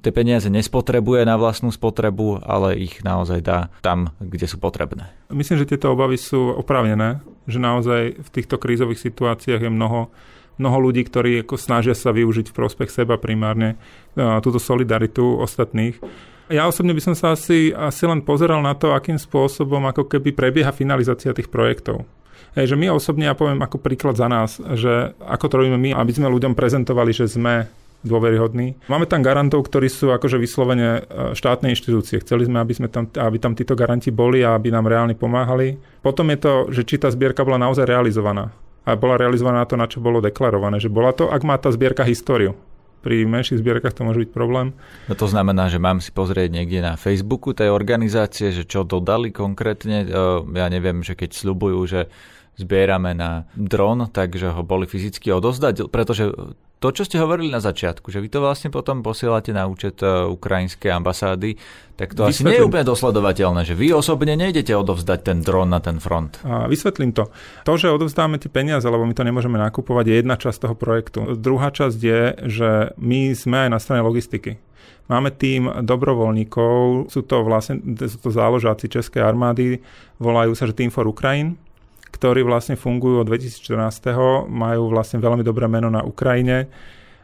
tie 0.00 0.12
peniaze 0.14 0.50
nespotrebuje 0.50 1.26
na 1.26 1.38
vlastnú 1.38 1.70
spotrebu, 1.74 2.42
ale 2.42 2.78
ich 2.78 3.02
naozaj 3.02 3.40
dá 3.42 3.68
tam, 3.82 4.14
kde 4.18 4.46
sú 4.46 4.58
potrebné. 4.62 5.10
Myslím, 5.30 5.62
že 5.62 5.74
tieto 5.74 5.92
obavy 5.92 6.18
sú 6.18 6.54
oprávnené, 6.54 7.22
že 7.46 7.58
naozaj 7.60 8.22
v 8.22 8.28
týchto 8.32 8.56
krízových 8.56 9.02
situáciách 9.02 9.66
je 9.66 9.70
mnoho 9.70 10.10
mnoho 10.54 10.78
ľudí, 10.90 11.02
ktorí 11.02 11.42
ako 11.42 11.58
snažia 11.58 11.98
sa 11.98 12.14
využiť 12.14 12.50
v 12.50 12.56
prospech 12.56 12.86
seba 12.86 13.18
primárne 13.18 13.74
túto 14.14 14.62
solidaritu 14.62 15.42
ostatných. 15.42 15.98
Ja 16.52 16.68
osobne 16.68 16.94
by 16.94 17.02
som 17.02 17.14
sa 17.16 17.34
asi, 17.34 17.72
asi 17.72 18.04
len 18.04 18.22
pozeral 18.22 18.60
na 18.60 18.76
to, 18.76 18.92
akým 18.92 19.18
spôsobom 19.18 19.82
ako 19.90 20.06
keby 20.06 20.30
prebieha 20.30 20.70
finalizácia 20.70 21.34
tých 21.34 21.50
projektov. 21.50 22.04
Hej, 22.54 22.70
že 22.70 22.78
my 22.78 22.86
osobne, 22.94 23.26
ja 23.26 23.34
poviem 23.34 23.58
ako 23.66 23.82
príklad 23.82 24.14
za 24.14 24.30
nás, 24.30 24.62
že 24.78 25.18
ako 25.26 25.46
to 25.50 25.54
robíme 25.58 25.78
my, 25.80 25.90
aby 25.98 26.12
sme 26.14 26.30
ľuďom 26.30 26.54
prezentovali, 26.54 27.10
že 27.10 27.26
sme 27.26 27.66
dôveryhodní. 28.04 28.86
Máme 28.86 29.08
tam 29.08 29.24
garantov, 29.24 29.66
ktorí 29.66 29.88
sú 29.88 30.12
akože 30.12 30.36
vyslovene 30.36 31.02
e, 31.02 31.32
štátne 31.32 31.72
inštitúcie. 31.72 32.20
Chceli 32.20 32.46
sme, 32.46 32.60
aby, 32.60 32.72
sme 32.76 32.88
tam, 32.92 33.08
aby 33.08 33.36
tam 33.40 33.56
títo 33.56 33.72
garanti 33.72 34.12
boli 34.12 34.44
a 34.44 34.54
aby 34.54 34.68
nám 34.68 34.86
reálne 34.86 35.16
pomáhali. 35.16 35.80
Potom 36.04 36.28
je 36.30 36.38
to, 36.38 36.52
že 36.70 36.84
či 36.84 37.00
tá 37.00 37.08
zbierka 37.08 37.42
bola 37.42 37.58
naozaj 37.58 37.88
realizovaná 37.88 38.52
a 38.84 38.92
bola 39.00 39.16
realizovaná 39.16 39.64
to, 39.64 39.80
na 39.80 39.88
čo 39.88 40.04
bolo 40.04 40.20
deklarované. 40.20 40.76
Že 40.76 40.92
bola 40.92 41.10
to, 41.16 41.32
ak 41.32 41.42
má 41.42 41.56
tá 41.56 41.72
zbierka 41.72 42.04
históriu. 42.04 42.52
Pri 43.04 43.28
menších 43.28 43.60
zbierkach 43.60 43.92
to 43.92 44.00
môže 44.00 44.24
byť 44.24 44.30
problém. 44.32 44.72
No 45.08 45.12
to 45.12 45.28
znamená, 45.28 45.68
že 45.68 45.76
mám 45.76 46.00
si 46.00 46.08
pozrieť 46.08 46.48
niekde 46.48 46.80
na 46.80 46.96
Facebooku 46.96 47.52
tej 47.52 47.68
organizácie, 47.68 48.48
že 48.48 48.64
čo 48.64 48.80
dodali 48.80 49.28
konkrétne. 49.28 50.08
Ja 50.56 50.68
neviem, 50.72 51.04
že 51.04 51.12
keď 51.12 51.36
sľubujú, 51.36 51.80
že 51.84 52.08
zbierame 52.54 53.14
na 53.14 53.46
dron, 53.54 54.10
takže 54.10 54.54
ho 54.54 54.62
boli 54.62 54.86
fyzicky 54.86 55.30
odozdať, 55.34 55.90
pretože 55.90 56.30
to, 56.84 56.92
čo 56.92 57.08
ste 57.08 57.16
hovorili 57.16 57.48
na 57.48 57.64
začiatku, 57.64 58.12
že 58.12 58.20
vy 58.20 58.28
to 58.28 58.44
vlastne 58.44 58.68
potom 58.68 59.00
posielate 59.00 59.56
na 59.56 59.64
účet 59.64 60.04
e, 60.04 60.28
ukrajinskej 60.28 60.92
ambasády, 60.92 61.56
tak 61.96 62.12
to 62.12 62.28
vysvetlím. 62.28 62.36
asi 62.36 62.42
nie 62.44 62.58
je 62.60 62.68
úplne 62.68 62.84
dosledovateľné, 62.84 63.60
že 63.64 63.72
vy 63.72 63.96
osobne 63.96 64.36
nejdete 64.36 64.76
odovzdať 64.76 65.18
ten 65.24 65.38
dron 65.40 65.72
na 65.72 65.80
ten 65.80 65.96
front. 65.96 66.36
A 66.44 66.68
vysvetlím 66.68 67.16
to. 67.16 67.32
To, 67.64 67.72
že 67.80 67.88
odovzdáme 67.88 68.36
tie 68.36 68.52
peniaze, 68.52 68.84
lebo 68.84 69.08
my 69.08 69.16
to 69.16 69.24
nemôžeme 69.24 69.56
nakupovať, 69.56 70.04
je 70.12 70.14
jedna 70.20 70.36
časť 70.36 70.58
toho 70.60 70.76
projektu. 70.76 71.18
Druhá 71.40 71.72
časť 71.72 71.96
je, 71.96 72.20
že 72.52 72.70
my 73.00 73.32
sme 73.32 73.64
aj 73.64 73.70
na 73.72 73.80
strane 73.80 74.04
logistiky. 74.04 74.60
Máme 75.08 75.32
tým 75.32 75.88
dobrovoľníkov, 75.88 77.08
sú 77.08 77.20
to 77.24 77.44
vlastne 77.48 77.80
sú 77.96 78.18
to 78.20 78.28
záložáci 78.28 78.92
Českej 78.92 79.24
armády, 79.24 79.80
volajú 80.20 80.52
sa, 80.52 80.68
že 80.68 80.76
Team 80.76 80.92
for 80.92 81.08
Ukraine 81.08 81.56
ktorí 82.14 82.46
vlastne 82.46 82.78
fungujú 82.78 83.26
od 83.26 83.28
2014. 83.28 84.46
majú 84.46 84.82
vlastne 84.86 85.18
veľmi 85.18 85.42
dobré 85.42 85.66
meno 85.66 85.90
na 85.90 86.06
Ukrajine 86.06 86.70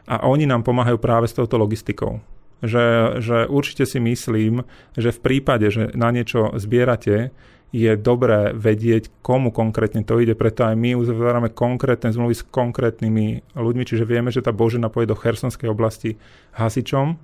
a 0.03 0.27
oni 0.27 0.43
nám 0.43 0.67
pomáhajú 0.67 0.99
práve 0.99 1.31
s 1.31 1.37
touto 1.39 1.55
logistikou. 1.55 2.19
Že, 2.59 3.17
že 3.23 3.37
určite 3.47 3.87
si 3.87 4.03
myslím, 4.03 4.67
že 4.93 5.15
v 5.15 5.19
prípade, 5.23 5.71
že 5.71 5.95
na 5.95 6.11
niečo 6.11 6.51
zbierate, 6.59 7.31
je 7.71 7.95
dobré 7.95 8.51
vedieť, 8.51 9.23
komu 9.23 9.47
konkrétne 9.47 10.03
to 10.03 10.19
ide, 10.19 10.35
preto 10.35 10.67
aj 10.67 10.75
my 10.75 10.91
uzatvárame 10.99 11.55
konkrétne 11.55 12.11
zmluvy 12.11 12.35
s 12.35 12.43
konkrétnymi 12.43 13.55
ľuďmi, 13.55 13.83
čiže 13.87 14.03
vieme, 14.03 14.27
že 14.27 14.43
tá 14.43 14.51
Božena 14.51 14.91
pôjde 14.91 15.15
do 15.15 15.19
Chersonskej 15.23 15.71
oblasti 15.71 16.19
hasičom 16.51 17.15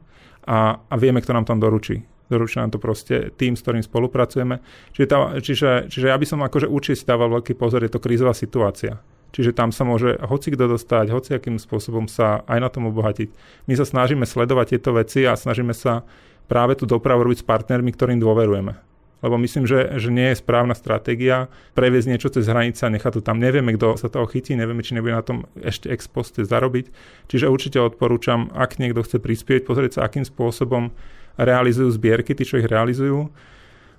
a, 0.47 0.80
a 0.80 0.95
vieme, 0.95 1.19
kto 1.19 1.36
nám 1.36 1.43
tam 1.43 1.60
doručí 1.60 2.16
doručuje 2.28 2.60
nám 2.63 2.72
to 2.76 2.80
proste 2.80 3.36
tým, 3.36 3.56
s 3.56 3.63
ktorým 3.63 3.84
spolupracujeme. 3.84 4.60
Čiže, 4.96 5.08
tá, 5.08 5.18
čiže, 5.40 5.70
čiže 5.92 6.08
ja 6.12 6.18
by 6.20 6.26
som 6.28 6.40
akože 6.44 6.68
určite 6.68 7.08
dával 7.08 7.32
veľký 7.40 7.56
pozor, 7.56 7.84
je 7.84 7.92
to 7.92 8.04
krízová 8.04 8.36
situácia. 8.36 9.00
Čiže 9.36 9.52
tam 9.54 9.76
sa 9.76 9.84
môže 9.84 10.16
hoci 10.24 10.56
kto 10.56 10.72
dostať, 10.72 11.12
hoci 11.12 11.36
akým 11.36 11.60
spôsobom 11.60 12.08
sa 12.08 12.48
aj 12.48 12.60
na 12.63 12.70
tom 12.72 12.88
obohatiť. 12.88 13.30
My 13.68 13.76
sa 13.76 13.84
snažíme 13.84 14.24
sledovať 14.24 14.78
tieto 14.78 14.96
veci 14.96 15.28
a 15.28 15.36
snažíme 15.36 15.76
sa 15.76 16.08
práve 16.48 16.80
tú 16.80 16.88
dopravu 16.88 17.28
robiť 17.28 17.44
s 17.44 17.48
partnermi, 17.48 17.92
ktorým 17.92 18.24
dôverujeme. 18.24 18.80
Lebo 19.18 19.36
myslím, 19.42 19.66
že, 19.66 19.98
že 19.98 20.13
nie 20.13 20.30
je 20.30 20.42
správna 20.42 20.78
stratégia 20.78 21.50
previesť 21.74 22.08
niečo 22.08 22.30
cez 22.30 22.46
hranice 22.46 22.86
a 22.86 22.94
nechať 22.94 23.18
to 23.18 23.22
tam. 23.26 23.42
Nevieme, 23.42 23.74
kto 23.74 23.98
sa 23.98 24.13
toho 24.13 24.30
chytí, 24.30 24.54
nevieme, 24.54 24.86
či 24.86 24.94
nebude 24.94 25.18
na 25.18 25.26
tom 25.26 25.50
ešte 25.58 25.90
ex 25.90 26.06
poste 26.06 26.46
zarobiť. 26.46 26.94
Čiže 27.26 27.50
určite 27.50 27.82
odporúčam, 27.82 28.54
ak 28.54 28.78
niekto 28.78 29.02
chce 29.02 29.18
prispieť, 29.18 29.66
pozrieť 29.66 29.98
sa, 29.98 30.06
akým 30.06 30.22
spôsobom 30.22 30.94
realizujú 31.38 31.93
zbierky, 31.93 32.34
tí, 32.34 32.43
čo 32.43 32.58
ich 32.58 32.67
realizujú. 32.67 33.30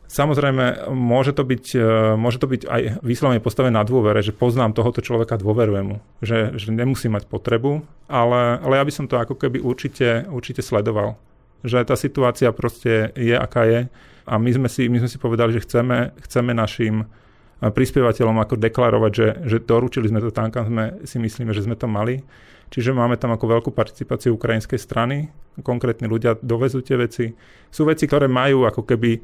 Samozrejme, 0.08 0.88
môže 0.88 1.36
to 1.36 1.44
byť, 1.44 1.64
e, 1.76 1.88
môže 2.16 2.40
to 2.40 2.48
byť 2.48 2.62
aj 2.64 2.82
vyslovene 3.04 3.44
postavené 3.44 3.76
na 3.76 3.84
dôvere, 3.84 4.24
že 4.24 4.32
poznám 4.32 4.72
tohoto 4.72 5.04
človeka, 5.04 5.36
dôverujem 5.36 5.84
mu, 5.84 5.96
že, 6.24 6.56
že 6.56 6.72
nemusí 6.72 7.12
mať 7.12 7.28
potrebu, 7.28 7.84
ale, 8.08 8.56
ale 8.64 8.74
ja 8.80 8.84
by 8.88 8.92
som 8.92 9.04
to 9.04 9.20
ako 9.20 9.36
keby 9.36 9.60
určite, 9.60 10.24
určite 10.32 10.64
sledoval. 10.64 11.20
Že 11.60 11.84
tá 11.84 11.92
situácia 11.92 12.48
proste 12.56 13.12
je, 13.20 13.36
aká 13.36 13.68
je 13.68 13.80
a 14.24 14.34
my 14.40 14.50
sme 14.52 14.68
si, 14.72 14.88
my 14.88 14.96
sme 15.00 15.12
si 15.12 15.20
povedali, 15.20 15.52
že 15.52 15.64
chceme, 15.68 16.16
chceme 16.24 16.56
našim 16.56 17.04
eh, 17.04 17.68
prispievateľom 17.68 18.40
ako 18.44 18.54
deklarovať, 18.56 19.12
že, 19.12 19.28
že 19.44 19.56
doručili 19.60 20.08
sme 20.08 20.24
to 20.24 20.32
tam, 20.32 20.48
kam 20.48 20.72
sme 20.72 21.04
si 21.04 21.20
myslíme, 21.20 21.52
že 21.52 21.68
sme 21.68 21.76
to 21.76 21.84
mali. 21.84 22.24
Čiže 22.68 22.92
máme 22.92 23.16
tam 23.16 23.32
ako 23.32 23.58
veľkú 23.58 23.70
participáciu 23.72 24.36
ukrajinskej 24.36 24.80
strany, 24.80 25.32
konkrétni 25.64 26.06
ľudia 26.06 26.36
dovezú 26.38 26.84
tie 26.84 27.00
veci. 27.00 27.32
Sú 27.72 27.88
veci, 27.88 28.04
ktoré 28.04 28.28
majú 28.28 28.68
ako 28.68 28.84
keby 28.84 29.20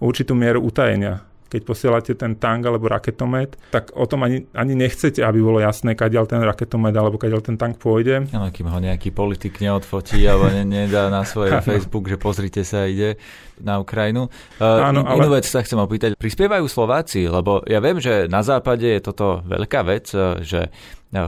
určitú 0.00 0.32
mieru 0.32 0.62
utajenia 0.62 1.34
keď 1.54 1.62
posielate 1.62 2.12
ten 2.18 2.34
tank 2.34 2.66
alebo 2.66 2.90
raketomet, 2.90 3.54
tak 3.70 3.94
o 3.94 4.02
tom 4.10 4.26
ani, 4.26 4.42
ani 4.58 4.74
nechcete, 4.74 5.22
aby 5.22 5.38
bolo 5.38 5.62
jasné, 5.62 5.94
kadiaľ 5.94 6.26
ten 6.26 6.42
raketomet 6.42 6.90
alebo 6.90 7.14
kadiaľ 7.14 7.46
ten 7.46 7.54
tank 7.54 7.78
pôjde. 7.78 8.26
Ano, 8.34 8.50
kým 8.50 8.66
ho 8.66 8.78
nejaký 8.82 9.14
politik 9.14 9.62
neodfotí 9.62 10.18
alebo 10.26 10.50
ne, 10.50 10.66
nedá 10.66 11.06
na 11.14 11.22
svoj 11.22 11.54
Facebook, 11.68 12.10
že 12.10 12.18
pozrite 12.18 12.66
sa, 12.66 12.90
ide 12.90 13.22
na 13.62 13.78
Ukrajinu. 13.78 14.26
Uh, 14.58 14.90
Áno, 14.90 15.06
ale... 15.06 15.22
Inú 15.22 15.38
vec 15.38 15.46
sa 15.46 15.62
chcem 15.62 15.78
opýtať. 15.78 16.18
Prispievajú 16.18 16.66
Slováci? 16.66 17.30
Lebo 17.30 17.62
ja 17.70 17.78
viem, 17.78 18.02
že 18.02 18.26
na 18.26 18.42
západe 18.42 18.90
je 18.90 18.98
toto 18.98 19.46
veľká 19.46 19.86
vec, 19.86 20.10
e, 20.10 20.42
že 20.42 20.74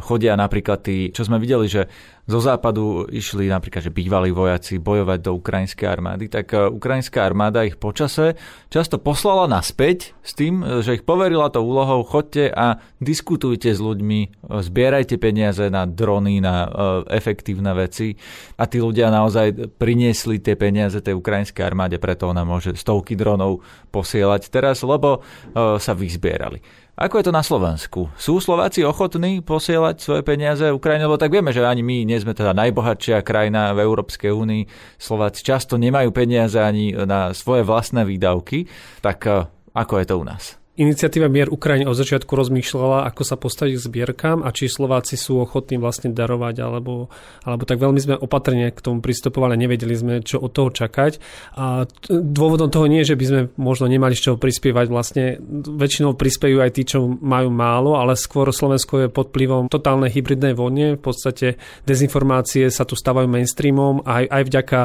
chodia 0.03 0.35
napríklad 0.35 0.83
tí, 0.83 1.15
čo 1.15 1.23
sme 1.23 1.39
videli, 1.39 1.71
že 1.71 1.87
zo 2.27 2.43
západu 2.43 3.07
išli 3.07 3.47
napríklad, 3.47 3.87
že 3.87 3.95
bývalí 3.95 4.35
vojaci 4.35 4.83
bojovať 4.83 5.19
do 5.23 5.39
ukrajinskej 5.39 5.87
armády, 5.87 6.27
tak 6.27 6.51
e, 6.51 6.67
ukrajinská 6.75 7.23
armáda 7.23 7.63
ich 7.63 7.79
počase 7.79 8.35
často 8.67 8.99
poslala 8.99 9.47
naspäť 9.47 10.19
s 10.27 10.35
tým, 10.35 10.59
e, 10.59 10.83
že 10.83 10.99
ich 10.99 11.07
poverila 11.07 11.55
to 11.55 11.63
úlohou, 11.63 12.03
chodte 12.03 12.51
a 12.51 12.83
diskutujte 12.99 13.71
s 13.71 13.79
ľuďmi, 13.79 14.21
e, 14.27 14.29
zbierajte 14.59 15.23
peniaze 15.23 15.71
na 15.71 15.87
drony, 15.87 16.43
na 16.43 16.69
efektívne 17.09 17.71
veci 17.79 18.19
a 18.59 18.67
tí 18.67 18.83
ľudia 18.83 19.07
naozaj 19.15 19.79
priniesli 19.79 20.43
tie 20.43 20.59
peniaze 20.59 20.99
tej 20.99 21.15
ukrajinskej 21.15 21.63
armáde, 21.63 22.03
preto 22.03 22.27
ona 22.27 22.43
môže 22.43 22.75
stovky 22.75 23.15
dronov 23.15 23.63
posielať 23.95 24.51
teraz, 24.51 24.83
lebo 24.83 25.23
sa 25.55 25.93
vyzbierali. 25.95 26.59
Ako 26.97 27.21
je 27.21 27.29
to 27.29 27.37
na 27.37 27.45
Slovensku? 27.45 28.09
Sú 28.17 28.41
Slováci 28.41 28.81
ochotní 28.81 29.45
posielať 29.45 30.01
svoje 30.01 30.25
peniaze 30.25 30.65
Ukrajine? 30.73 31.05
Lebo 31.05 31.21
tak 31.21 31.29
vieme, 31.29 31.53
že 31.53 31.61
ani 31.61 31.85
my 31.85 32.09
nie 32.09 32.17
sme 32.17 32.33
teda 32.33 32.57
najbohatšia 32.57 33.21
krajina 33.21 33.77
v 33.77 33.85
Európskej 33.85 34.33
únii. 34.33 34.65
Slováci 34.97 35.45
často 35.45 35.77
nemajú 35.77 36.09
peniaze 36.17 36.57
ani 36.57 36.97
na 36.97 37.37
svoje 37.37 37.69
vlastné 37.69 38.09
výdavky. 38.09 38.65
Tak 39.05 39.19
eh, 39.29 39.45
ako 39.77 39.95
je 40.01 40.07
to 40.09 40.15
u 40.17 40.25
nás? 40.25 40.57
Iniciatíva 40.77 41.33
Mier 41.33 41.49
Ukrajine 41.49 41.89
od 41.89 41.97
začiatku 41.97 42.29
rozmýšľala, 42.37 43.09
ako 43.09 43.23
sa 43.25 43.41
postaviť 43.41 43.73
k 43.73 43.85
zbierkam 43.89 44.45
a 44.45 44.53
či 44.53 44.69
Slováci 44.69 45.17
sú 45.17 45.41
ochotní 45.41 45.81
vlastne 45.81 46.13
darovať, 46.13 46.61
alebo, 46.61 47.09
alebo 47.49 47.65
tak 47.65 47.81
veľmi 47.81 47.97
sme 47.97 48.15
opatrne 48.21 48.69
k 48.69 48.85
tomu 48.85 49.01
pristupovali, 49.01 49.57
nevedeli 49.57 49.97
sme, 49.97 50.15
čo 50.21 50.37
od 50.37 50.53
toho 50.53 50.69
čakať. 50.69 51.17
A 51.57 51.89
dôvodom 52.13 52.69
toho 52.69 52.85
nie 52.93 53.01
je, 53.01 53.17
že 53.17 53.19
by 53.19 53.25
sme 53.25 53.41
možno 53.57 53.89
nemali 53.89 54.13
z 54.13 54.29
čoho 54.29 54.37
prispievať. 54.37 54.87
Vlastne 54.93 55.41
väčšinou 55.65 56.13
prispievajú 56.13 56.61
aj 56.61 56.71
tí, 56.77 56.83
čo 56.85 57.09
majú 57.09 57.49
málo, 57.49 57.97
ale 57.97 58.13
skôr 58.13 58.53
Slovensko 58.53 59.09
je 59.09 59.09
pod 59.09 59.33
vplyvom 59.33 59.73
totálnej 59.73 60.13
hybridnej 60.13 60.53
vojne. 60.53 61.01
V 61.01 61.03
podstate 61.03 61.57
dezinformácie 61.89 62.69
sa 62.69 62.85
tu 62.85 63.01
stávajú 63.01 63.25
mainstreamom 63.25 64.05
aj, 64.05 64.29
aj 64.29 64.43
vďaka 64.45 64.81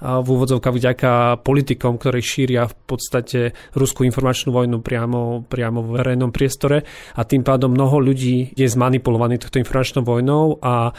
v 0.00 0.26
úvodzovkách 0.26 0.74
vďaka 0.74 1.12
politikom, 1.44 2.00
ktorí 2.00 2.20
šíria 2.24 2.64
v 2.64 2.74
podstate 2.88 3.40
ruskú 3.76 4.08
informačnú 4.08 4.50
vojnu 4.50 4.80
priamo, 4.80 5.44
priamo 5.44 5.84
v 5.84 6.00
verejnom 6.00 6.32
priestore 6.32 6.88
a 7.14 7.22
tým 7.28 7.44
pádom 7.44 7.76
mnoho 7.76 8.00
ľudí 8.00 8.56
je 8.56 8.64
zmanipulovaný 8.64 9.36
touto 9.36 9.60
informačnou 9.60 10.02
vojnou 10.02 10.56
a 10.64 10.96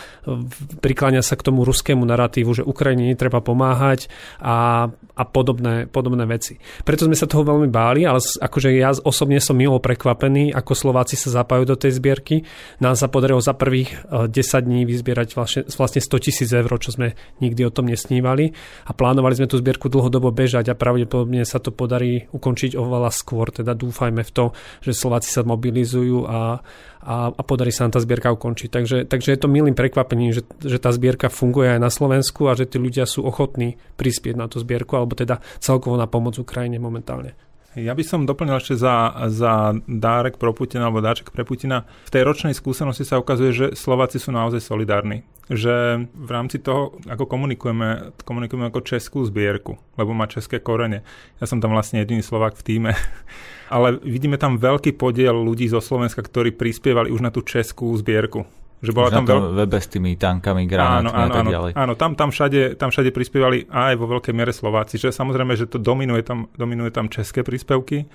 prikláňa 0.86 1.26
sa 1.26 1.34
k 1.34 1.50
tomu 1.50 1.66
ruskému 1.66 2.06
narratívu, 2.06 2.62
že 2.62 2.64
Ukrajine 2.64 3.10
netreba 3.10 3.42
pomáhať 3.42 4.06
a, 4.38 4.90
a 5.18 5.24
podobné, 5.26 5.90
podobné 5.90 6.30
veci. 6.30 6.62
Preto 6.86 7.10
sme 7.10 7.18
sa 7.18 7.26
toho 7.26 7.42
veľmi 7.42 7.74
báli, 7.74 8.06
ale 8.06 8.22
akože 8.22 8.70
ja 8.78 8.94
osobne 9.02 9.42
som 9.42 9.58
milo 9.58 9.82
prekvapený, 9.82 10.54
ako 10.54 10.78
Slováci 10.78 11.18
sa 11.18 11.42
zapájajú 11.42 11.66
do 11.66 11.78
tej 11.78 11.98
zbierky. 11.98 12.46
Nám 12.78 12.94
sa 12.94 13.10
podarilo 13.10 13.42
za 13.42 13.58
prvých 13.58 14.06
10 14.10 14.30
eh, 14.30 14.62
dní 14.62 14.82
vyzbierať 14.86 15.34
vlastne, 15.34 15.62
vlastne 15.66 16.02
100 16.06 16.26
tisíc 16.26 16.50
eur, 16.54 16.70
čo 16.78 16.94
sme 16.94 17.18
nikdy 17.42 17.66
o 17.66 17.74
tom 17.74 17.90
nesnívali 17.90 18.54
plánovali 18.96 19.38
sme 19.38 19.52
tú 19.52 19.60
zbierku 19.60 19.92
dlhodobo 19.92 20.32
bežať 20.32 20.72
a 20.72 20.80
pravdepodobne 20.80 21.44
sa 21.44 21.60
to 21.60 21.76
podarí 21.76 22.32
ukončiť 22.32 22.80
oveľa 22.80 23.12
skôr, 23.12 23.52
teda 23.52 23.76
dúfajme 23.76 24.24
v 24.24 24.32
to, 24.32 24.46
že 24.82 24.96
Slováci 24.96 25.30
sa 25.30 25.44
mobilizujú 25.44 26.26
a, 26.26 26.64
a, 27.04 27.16
a 27.30 27.42
podarí 27.44 27.76
sa 27.76 27.86
nám 27.86 27.98
tá 27.98 28.02
zbierka 28.02 28.32
ukončiť. 28.32 28.70
Takže, 28.72 28.98
takže 29.10 29.30
je 29.36 29.40
to 29.40 29.52
milým 29.52 29.76
prekvapením, 29.76 30.32
že, 30.32 30.48
že 30.64 30.80
tá 30.80 30.90
zbierka 30.96 31.28
funguje 31.28 31.76
aj 31.76 31.80
na 31.84 31.92
Slovensku 31.92 32.48
a 32.48 32.56
že 32.56 32.70
tí 32.70 32.80
ľudia 32.80 33.04
sú 33.04 33.28
ochotní 33.28 33.78
prispieť 34.00 34.40
na 34.40 34.48
tú 34.48 34.64
zbierku, 34.64 34.96
alebo 34.96 35.14
teda 35.14 35.44
celkovo 35.60 36.00
na 36.00 36.08
pomoc 36.08 36.40
Ukrajine 36.40 36.80
momentálne. 36.80 37.36
Ja 37.72 37.96
by 37.96 38.04
som 38.04 38.28
doplnil 38.28 38.60
ešte 38.60 38.76
za, 38.76 39.16
za 39.32 39.72
dárek 39.88 40.36
pro 40.36 40.52
Putina 40.52 40.92
alebo 40.92 41.00
dáček 41.00 41.32
pre 41.32 41.48
Putina. 41.48 41.88
V 42.04 42.12
tej 42.12 42.28
ročnej 42.28 42.52
skúsenosti 42.52 43.08
sa 43.08 43.16
ukazuje, 43.16 43.52
že 43.56 43.66
Slováci 43.80 44.20
sú 44.20 44.36
naozaj 44.36 44.60
solidárni. 44.60 45.24
Že 45.48 46.08
v 46.12 46.30
rámci 46.32 46.60
toho, 46.60 47.00
ako 47.08 47.24
komunikujeme, 47.32 48.12
komunikujeme 48.28 48.68
ako 48.68 48.84
českú 48.84 49.24
zbierku, 49.24 49.80
lebo 49.96 50.12
má 50.12 50.28
české 50.28 50.60
korene. 50.60 51.08
Ja 51.40 51.48
som 51.48 51.64
tam 51.64 51.72
vlastne 51.72 52.04
jediný 52.04 52.20
Slovák 52.20 52.60
v 52.60 52.66
týme. 52.68 52.92
Ale 53.76 54.04
vidíme 54.04 54.36
tam 54.36 54.60
veľký 54.60 55.00
podiel 55.00 55.36
ľudí 55.40 55.72
zo 55.72 55.80
Slovenska, 55.80 56.20
ktorí 56.20 56.52
prispievali 56.52 57.08
už 57.08 57.24
na 57.24 57.32
tú 57.32 57.40
českú 57.40 57.96
zbierku. 57.96 58.44
Že 58.82 58.92
bola 58.98 59.14
tam 59.14 59.30
veľ... 59.30 59.62
webe 59.62 59.78
s 59.78 59.88
tými 59.94 60.18
tankami, 60.18 60.66
granátmi 60.66 61.14
áno, 61.14 61.14
áno, 61.14 61.30
a 61.30 61.38
tak 61.38 61.46
ďalej. 61.54 61.72
Áno, 61.78 61.94
tam, 61.94 62.18
tam, 62.18 62.34
všade, 62.34 62.82
tam 62.82 62.90
všade 62.90 63.14
prispievali 63.14 63.70
aj 63.70 63.94
vo 63.94 64.10
veľkej 64.10 64.34
miere 64.34 64.50
Slováci. 64.50 64.98
Že 64.98 65.14
samozrejme, 65.14 65.54
že 65.54 65.70
to 65.70 65.78
dominuje 65.78 66.26
tam, 66.26 66.50
dominuje 66.58 66.90
tam 66.90 67.06
české 67.06 67.46
príspevky, 67.46 68.10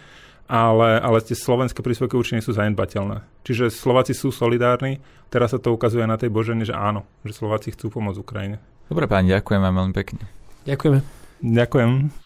ale, 0.51 0.99
ale 0.99 1.23
tie 1.23 1.39
slovenské 1.39 1.87
príspevky 1.87 2.19
určite 2.19 2.43
nie 2.43 2.47
sú 2.47 2.55
zanedbateľné. 2.55 3.23
Čiže 3.47 3.71
Slováci 3.71 4.11
sú 4.15 4.35
solidárni, 4.35 4.99
teraz 5.31 5.55
sa 5.55 5.63
to 5.63 5.71
ukazuje 5.71 6.03
na 6.03 6.19
tej 6.19 6.35
Božene, 6.35 6.67
že 6.67 6.75
áno, 6.75 7.07
že 7.23 7.35
Slováci 7.35 7.71
chcú 7.71 7.91
pomôcť 7.91 8.19
Ukrajine. 8.19 8.59
Dobre 8.91 9.07
páni, 9.07 9.35
ďakujem 9.35 9.63
vám 9.63 9.75
veľmi 9.75 9.95
pekne. 9.95 10.23
Ďakujeme. 10.67 10.99
Ďakujem. 11.47 12.26